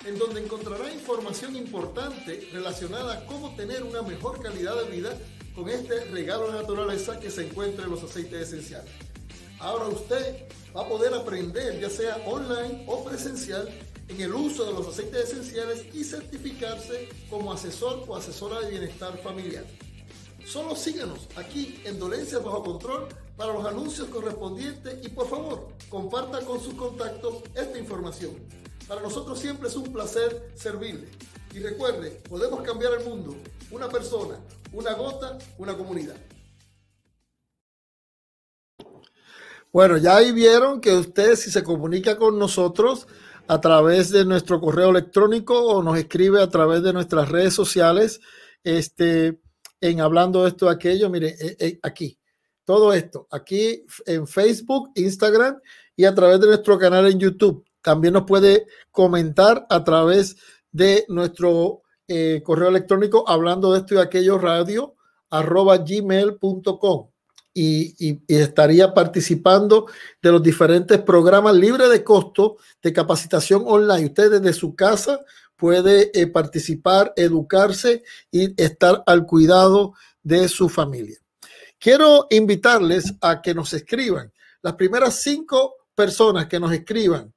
en 0.06 0.18
donde 0.18 0.42
encontrará 0.42 0.90
información 0.90 1.56
importante 1.56 2.48
relacionada 2.54 3.18
a 3.18 3.26
cómo 3.26 3.54
tener 3.54 3.82
una 3.82 4.00
mejor 4.00 4.40
calidad 4.40 4.74
de 4.82 4.90
vida 4.96 5.18
con 5.54 5.68
este 5.68 6.06
regalo 6.06 6.50
de 6.50 6.54
naturaleza 6.54 7.20
que 7.20 7.30
se 7.30 7.48
encuentra 7.48 7.84
en 7.84 7.90
los 7.90 8.02
aceites 8.02 8.48
esenciales. 8.48 8.90
Ahora 9.58 9.88
usted 9.88 10.46
va 10.74 10.86
a 10.86 10.88
poder 10.88 11.12
aprender, 11.12 11.78
ya 11.78 11.90
sea 11.90 12.16
online 12.24 12.86
o 12.86 13.04
presencial, 13.04 13.68
en 14.12 14.20
el 14.20 14.34
uso 14.34 14.66
de 14.66 14.72
los 14.72 14.86
aceites 14.86 15.30
esenciales 15.30 15.86
y 15.94 16.04
certificarse 16.04 17.08
como 17.30 17.52
asesor 17.52 18.04
o 18.06 18.14
asesora 18.14 18.60
de 18.60 18.70
bienestar 18.70 19.16
familiar. 19.18 19.64
Solo 20.44 20.76
síganos 20.76 21.28
aquí 21.36 21.80
en 21.84 21.98
Dolencias 21.98 22.44
Bajo 22.44 22.62
Control 22.62 23.08
para 23.38 23.54
los 23.54 23.64
anuncios 23.64 24.08
correspondientes 24.08 24.98
y 25.02 25.08
por 25.08 25.28
favor 25.28 25.68
comparta 25.88 26.40
con 26.40 26.60
sus 26.60 26.74
contactos 26.74 27.42
esta 27.54 27.78
información. 27.78 28.32
Para 28.86 29.00
nosotros 29.00 29.38
siempre 29.38 29.68
es 29.68 29.76
un 29.76 29.90
placer 29.90 30.50
servirle. 30.56 31.08
Y 31.54 31.60
recuerde, 31.60 32.10
podemos 32.28 32.60
cambiar 32.62 32.92
el 32.94 33.08
mundo. 33.08 33.34
Una 33.70 33.88
persona, 33.88 34.38
una 34.72 34.92
gota, 34.92 35.38
una 35.56 35.74
comunidad. 35.74 36.16
Bueno, 39.72 39.96
ya 39.96 40.16
ahí 40.16 40.32
vieron 40.32 40.82
que 40.82 40.92
usted 40.92 41.34
si 41.34 41.50
se 41.50 41.62
comunica 41.64 42.18
con 42.18 42.38
nosotros 42.38 43.06
a 43.46 43.60
través 43.60 44.10
de 44.10 44.24
nuestro 44.24 44.60
correo 44.60 44.90
electrónico 44.90 45.58
o 45.58 45.82
nos 45.82 45.98
escribe 45.98 46.40
a 46.42 46.48
través 46.48 46.82
de 46.82 46.92
nuestras 46.92 47.28
redes 47.28 47.54
sociales, 47.54 48.20
este, 48.64 49.40
en 49.80 50.00
hablando 50.00 50.42
de 50.42 50.50
esto, 50.50 50.68
aquello, 50.68 51.10
mire, 51.10 51.36
eh, 51.40 51.56
eh, 51.58 51.78
aquí, 51.82 52.18
todo 52.64 52.92
esto, 52.92 53.26
aquí 53.30 53.84
en 54.06 54.26
Facebook, 54.26 54.90
Instagram 54.94 55.60
y 55.96 56.04
a 56.04 56.14
través 56.14 56.40
de 56.40 56.46
nuestro 56.46 56.78
canal 56.78 57.06
en 57.06 57.18
YouTube. 57.18 57.64
También 57.82 58.14
nos 58.14 58.24
puede 58.24 58.66
comentar 58.90 59.66
a 59.68 59.82
través 59.82 60.36
de 60.70 61.04
nuestro 61.08 61.82
eh, 62.06 62.40
correo 62.44 62.68
electrónico 62.68 63.28
hablando 63.28 63.72
de 63.72 63.80
esto 63.80 63.94
y 63.94 63.98
aquello 63.98 64.38
radio 64.38 64.94
arroba 65.30 65.78
gmail.com 65.78 67.11
y, 67.54 68.20
estaría 68.28 68.94
participando 68.94 69.86
de 70.22 70.32
los 70.32 70.42
diferentes 70.42 71.00
programas 71.02 71.54
libres 71.54 71.90
de 71.90 72.02
costo 72.02 72.56
de 72.82 72.92
capacitación 72.92 73.62
online. 73.66 74.06
Usted 74.06 74.30
desde 74.30 74.52
su 74.52 74.74
casa 74.74 75.20
puede 75.56 76.10
eh, 76.18 76.26
participar, 76.26 77.12
educarse 77.16 78.02
y 78.30 78.60
estar 78.60 79.02
al 79.06 79.26
cuidado 79.26 79.94
de 80.22 80.48
su 80.48 80.68
familia. 80.68 81.18
Quiero 81.78 82.26
invitarles 82.30 83.14
a 83.20 83.42
que 83.42 83.54
nos 83.54 83.72
escriban. 83.74 84.32
Las 84.62 84.74
primeras 84.74 85.16
cinco 85.16 85.74
personas 85.94 86.46
que 86.46 86.60
nos 86.60 86.72
escriban 86.72 87.32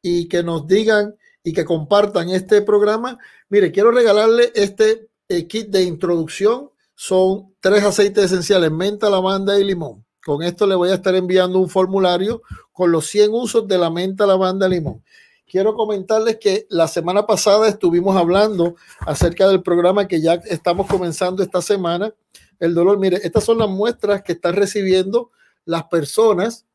y 0.00 0.28
que 0.28 0.42
nos 0.42 0.66
digan 0.66 1.14
y 1.44 1.52
que 1.52 1.64
compartan 1.64 2.30
este 2.30 2.62
programa, 2.62 3.18
mire, 3.48 3.70
quiero 3.70 3.90
regalarle 3.90 4.52
este 4.54 5.08
eh, 5.28 5.46
kit 5.46 5.68
de 5.68 5.82
introducción 5.82 6.70
son 6.94 7.51
tres 7.62 7.84
aceites 7.84 8.24
esenciales, 8.24 8.72
menta, 8.72 9.08
lavanda 9.08 9.58
y 9.58 9.64
limón. 9.64 10.04
Con 10.24 10.42
esto 10.42 10.66
le 10.66 10.74
voy 10.74 10.90
a 10.90 10.94
estar 10.94 11.14
enviando 11.14 11.60
un 11.60 11.68
formulario 11.68 12.42
con 12.72 12.90
los 12.90 13.06
100 13.06 13.30
usos 13.32 13.68
de 13.68 13.78
la 13.78 13.88
menta, 13.88 14.26
lavanda, 14.26 14.66
y 14.66 14.70
limón. 14.70 15.02
Quiero 15.46 15.74
comentarles 15.74 16.38
que 16.38 16.66
la 16.70 16.88
semana 16.88 17.24
pasada 17.24 17.68
estuvimos 17.68 18.16
hablando 18.16 18.74
acerca 19.00 19.46
del 19.46 19.62
programa 19.62 20.08
que 20.08 20.20
ya 20.20 20.34
estamos 20.34 20.88
comenzando 20.88 21.40
esta 21.40 21.62
semana. 21.62 22.12
El 22.58 22.74
dolor, 22.74 22.98
mire, 22.98 23.20
estas 23.22 23.44
son 23.44 23.58
las 23.58 23.68
muestras 23.68 24.22
que 24.22 24.32
están 24.32 24.56
recibiendo 24.56 25.30
las 25.64 25.84
personas 25.84 26.66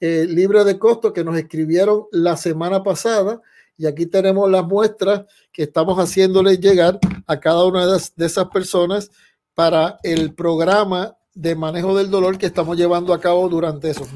eh, 0.00 0.26
libres 0.26 0.64
de 0.64 0.78
costo 0.78 1.12
que 1.12 1.22
nos 1.22 1.36
escribieron 1.36 2.06
la 2.12 2.38
semana 2.38 2.82
pasada. 2.82 3.42
Y 3.76 3.86
aquí 3.86 4.06
tenemos 4.06 4.50
las 4.50 4.64
muestras 4.64 5.26
que 5.52 5.64
estamos 5.64 5.98
haciéndoles 5.98 6.60
llegar 6.60 6.98
a 7.26 7.40
cada 7.40 7.64
una 7.64 7.86
de 7.86 8.26
esas 8.26 8.48
personas 8.48 9.10
para 9.60 10.00
el 10.02 10.32
programa 10.32 11.18
de 11.34 11.54
manejo 11.54 11.94
del 11.94 12.10
dolor 12.10 12.38
que 12.38 12.46
estamos 12.46 12.78
llevando 12.78 13.12
a 13.12 13.20
cabo 13.20 13.46
durante 13.46 13.90
eso. 13.90 14.08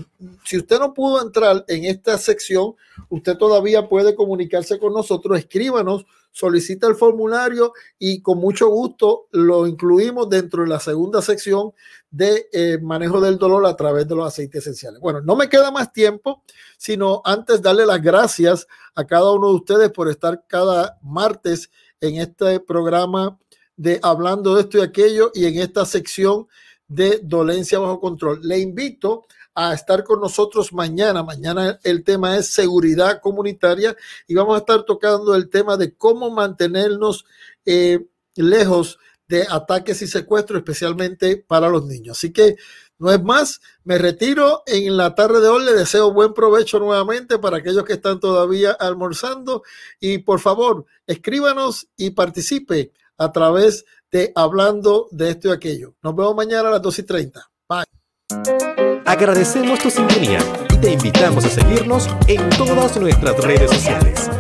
Si 0.43 0.57
usted 0.57 0.79
no 0.79 0.95
pudo 0.95 1.21
entrar 1.21 1.67
en 1.69 1.85
esta 1.85 2.17
sección, 2.17 2.73
usted 3.11 3.37
todavía 3.37 3.87
puede 3.87 4.15
comunicarse 4.15 4.79
con 4.79 4.95
nosotros, 4.95 5.39
escríbanos, 5.39 6.07
solicita 6.33 6.87
el 6.87 6.95
formulario 6.95 7.75
y 7.99 8.23
con 8.23 8.39
mucho 8.39 8.69
gusto 8.69 9.27
lo 9.33 9.67
incluimos 9.67 10.31
dentro 10.31 10.63
de 10.63 10.69
la 10.71 10.81
segunda 10.81 11.21
sección 11.21 11.75
de 12.11 12.47
eh, 12.51 12.79
manejo 12.81 13.21
del 13.21 13.37
dolor 13.37 13.67
a 13.67 13.77
través 13.77 14.09
de 14.09 14.15
los 14.15 14.27
aceites 14.27 14.63
esenciales. 14.63 14.99
Bueno, 14.99 15.21
no 15.21 15.37
me 15.37 15.51
queda 15.51 15.71
más 15.71 15.93
tiempo, 15.93 16.43
sino 16.79 17.21
antes 17.23 17.61
darle 17.61 17.85
las 17.85 18.01
gracias 18.01 18.67
a 18.95 19.05
cada 19.05 19.31
uno 19.31 19.49
de 19.49 19.57
ustedes 19.57 19.91
por 19.91 20.09
estar 20.09 20.43
cada 20.49 20.99
martes 21.03 21.69
en 22.01 22.17
este 22.17 22.61
programa 22.61 23.39
de 23.77 23.99
hablando 24.03 24.55
de 24.55 24.63
esto 24.63 24.79
y 24.79 24.83
aquello 24.83 25.31
y 25.35 25.47
en 25.47 25.59
esta 25.59 25.85
sección 25.85 26.47
de 26.89 27.21
dolencia 27.23 27.79
bajo 27.79 28.01
control. 28.01 28.41
Le 28.43 28.59
invito 28.59 29.27
a 29.55 29.73
estar 29.73 30.05
con 30.05 30.21
nosotros 30.21 30.73
mañana. 30.73 31.23
Mañana 31.23 31.79
el 31.83 32.03
tema 32.03 32.37
es 32.37 32.49
seguridad 32.49 33.21
comunitaria 33.21 33.97
y 34.27 34.35
vamos 34.35 34.57
a 34.57 34.59
estar 34.59 34.83
tocando 34.85 35.35
el 35.35 35.49
tema 35.49 35.77
de 35.77 35.95
cómo 35.95 36.31
mantenernos 36.31 37.25
eh, 37.65 38.07
lejos 38.35 38.99
de 39.29 39.47
ataques 39.49 40.03
y 40.03 40.07
secuestros, 40.07 40.59
especialmente 40.59 41.37
para 41.37 41.69
los 41.69 41.87
niños. 41.87 42.19
Así 42.19 42.33
que 42.33 42.57
no 42.99 43.11
es 43.11 43.23
más, 43.23 43.61
me 43.85 43.99
retiro 43.99 44.63
en 44.67 44.97
la 44.97 45.15
tarde 45.15 45.41
de 45.41 45.49
hoy. 45.49 45.65
Le 45.65 45.73
deseo 45.73 46.13
buen 46.13 46.33
provecho 46.33 46.79
nuevamente 46.79 47.39
para 47.39 47.59
aquellos 47.59 47.85
que 47.85 47.95
están 47.95 48.21
todavía 48.21 48.73
almorzando 48.73 49.63
y 50.01 50.19
por 50.19 50.41
favor, 50.41 50.85
escríbanos 51.07 51.89
y 51.97 52.11
participe 52.11 52.93
a 53.19 53.33
través 53.33 53.85
de 54.11 54.33
Hablando 54.35 55.09
de 55.11 55.31
esto 55.31 55.49
y 55.49 55.53
aquello. 55.53 55.95
Nos 56.03 56.15
vemos 56.15 56.35
mañana 56.35 56.69
a 56.69 56.73
las 56.73 56.83
2 56.83 56.99
y 56.99 57.03
30. 57.03 57.51
Bye. 57.69 59.03
Agradecemos 59.05 59.79
tu 59.79 59.91
sintonía 59.91 60.39
y 60.73 60.77
te 60.79 60.93
invitamos 60.93 61.45
a 61.45 61.49
seguirnos 61.49 62.09
en 62.27 62.49
todas 62.51 62.97
nuestras 62.97 63.37
redes 63.39 63.71
sociales. 63.71 64.31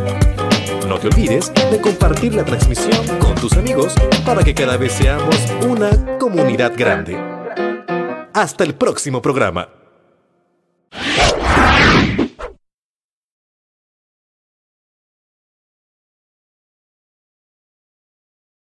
No 0.88 0.98
te 0.98 1.08
olvides 1.08 1.52
de 1.54 1.80
compartir 1.80 2.34
la 2.34 2.44
transmisión 2.44 3.06
con 3.18 3.34
tus 3.34 3.54
amigos 3.54 3.94
para 4.24 4.42
que 4.42 4.54
cada 4.54 4.76
vez 4.76 4.92
seamos 4.92 5.36
una 5.66 6.18
comunidad 6.18 6.72
grande. 6.76 7.16
Hasta 8.32 8.64
el 8.64 8.74
próximo 8.74 9.22
programa. 9.22 9.68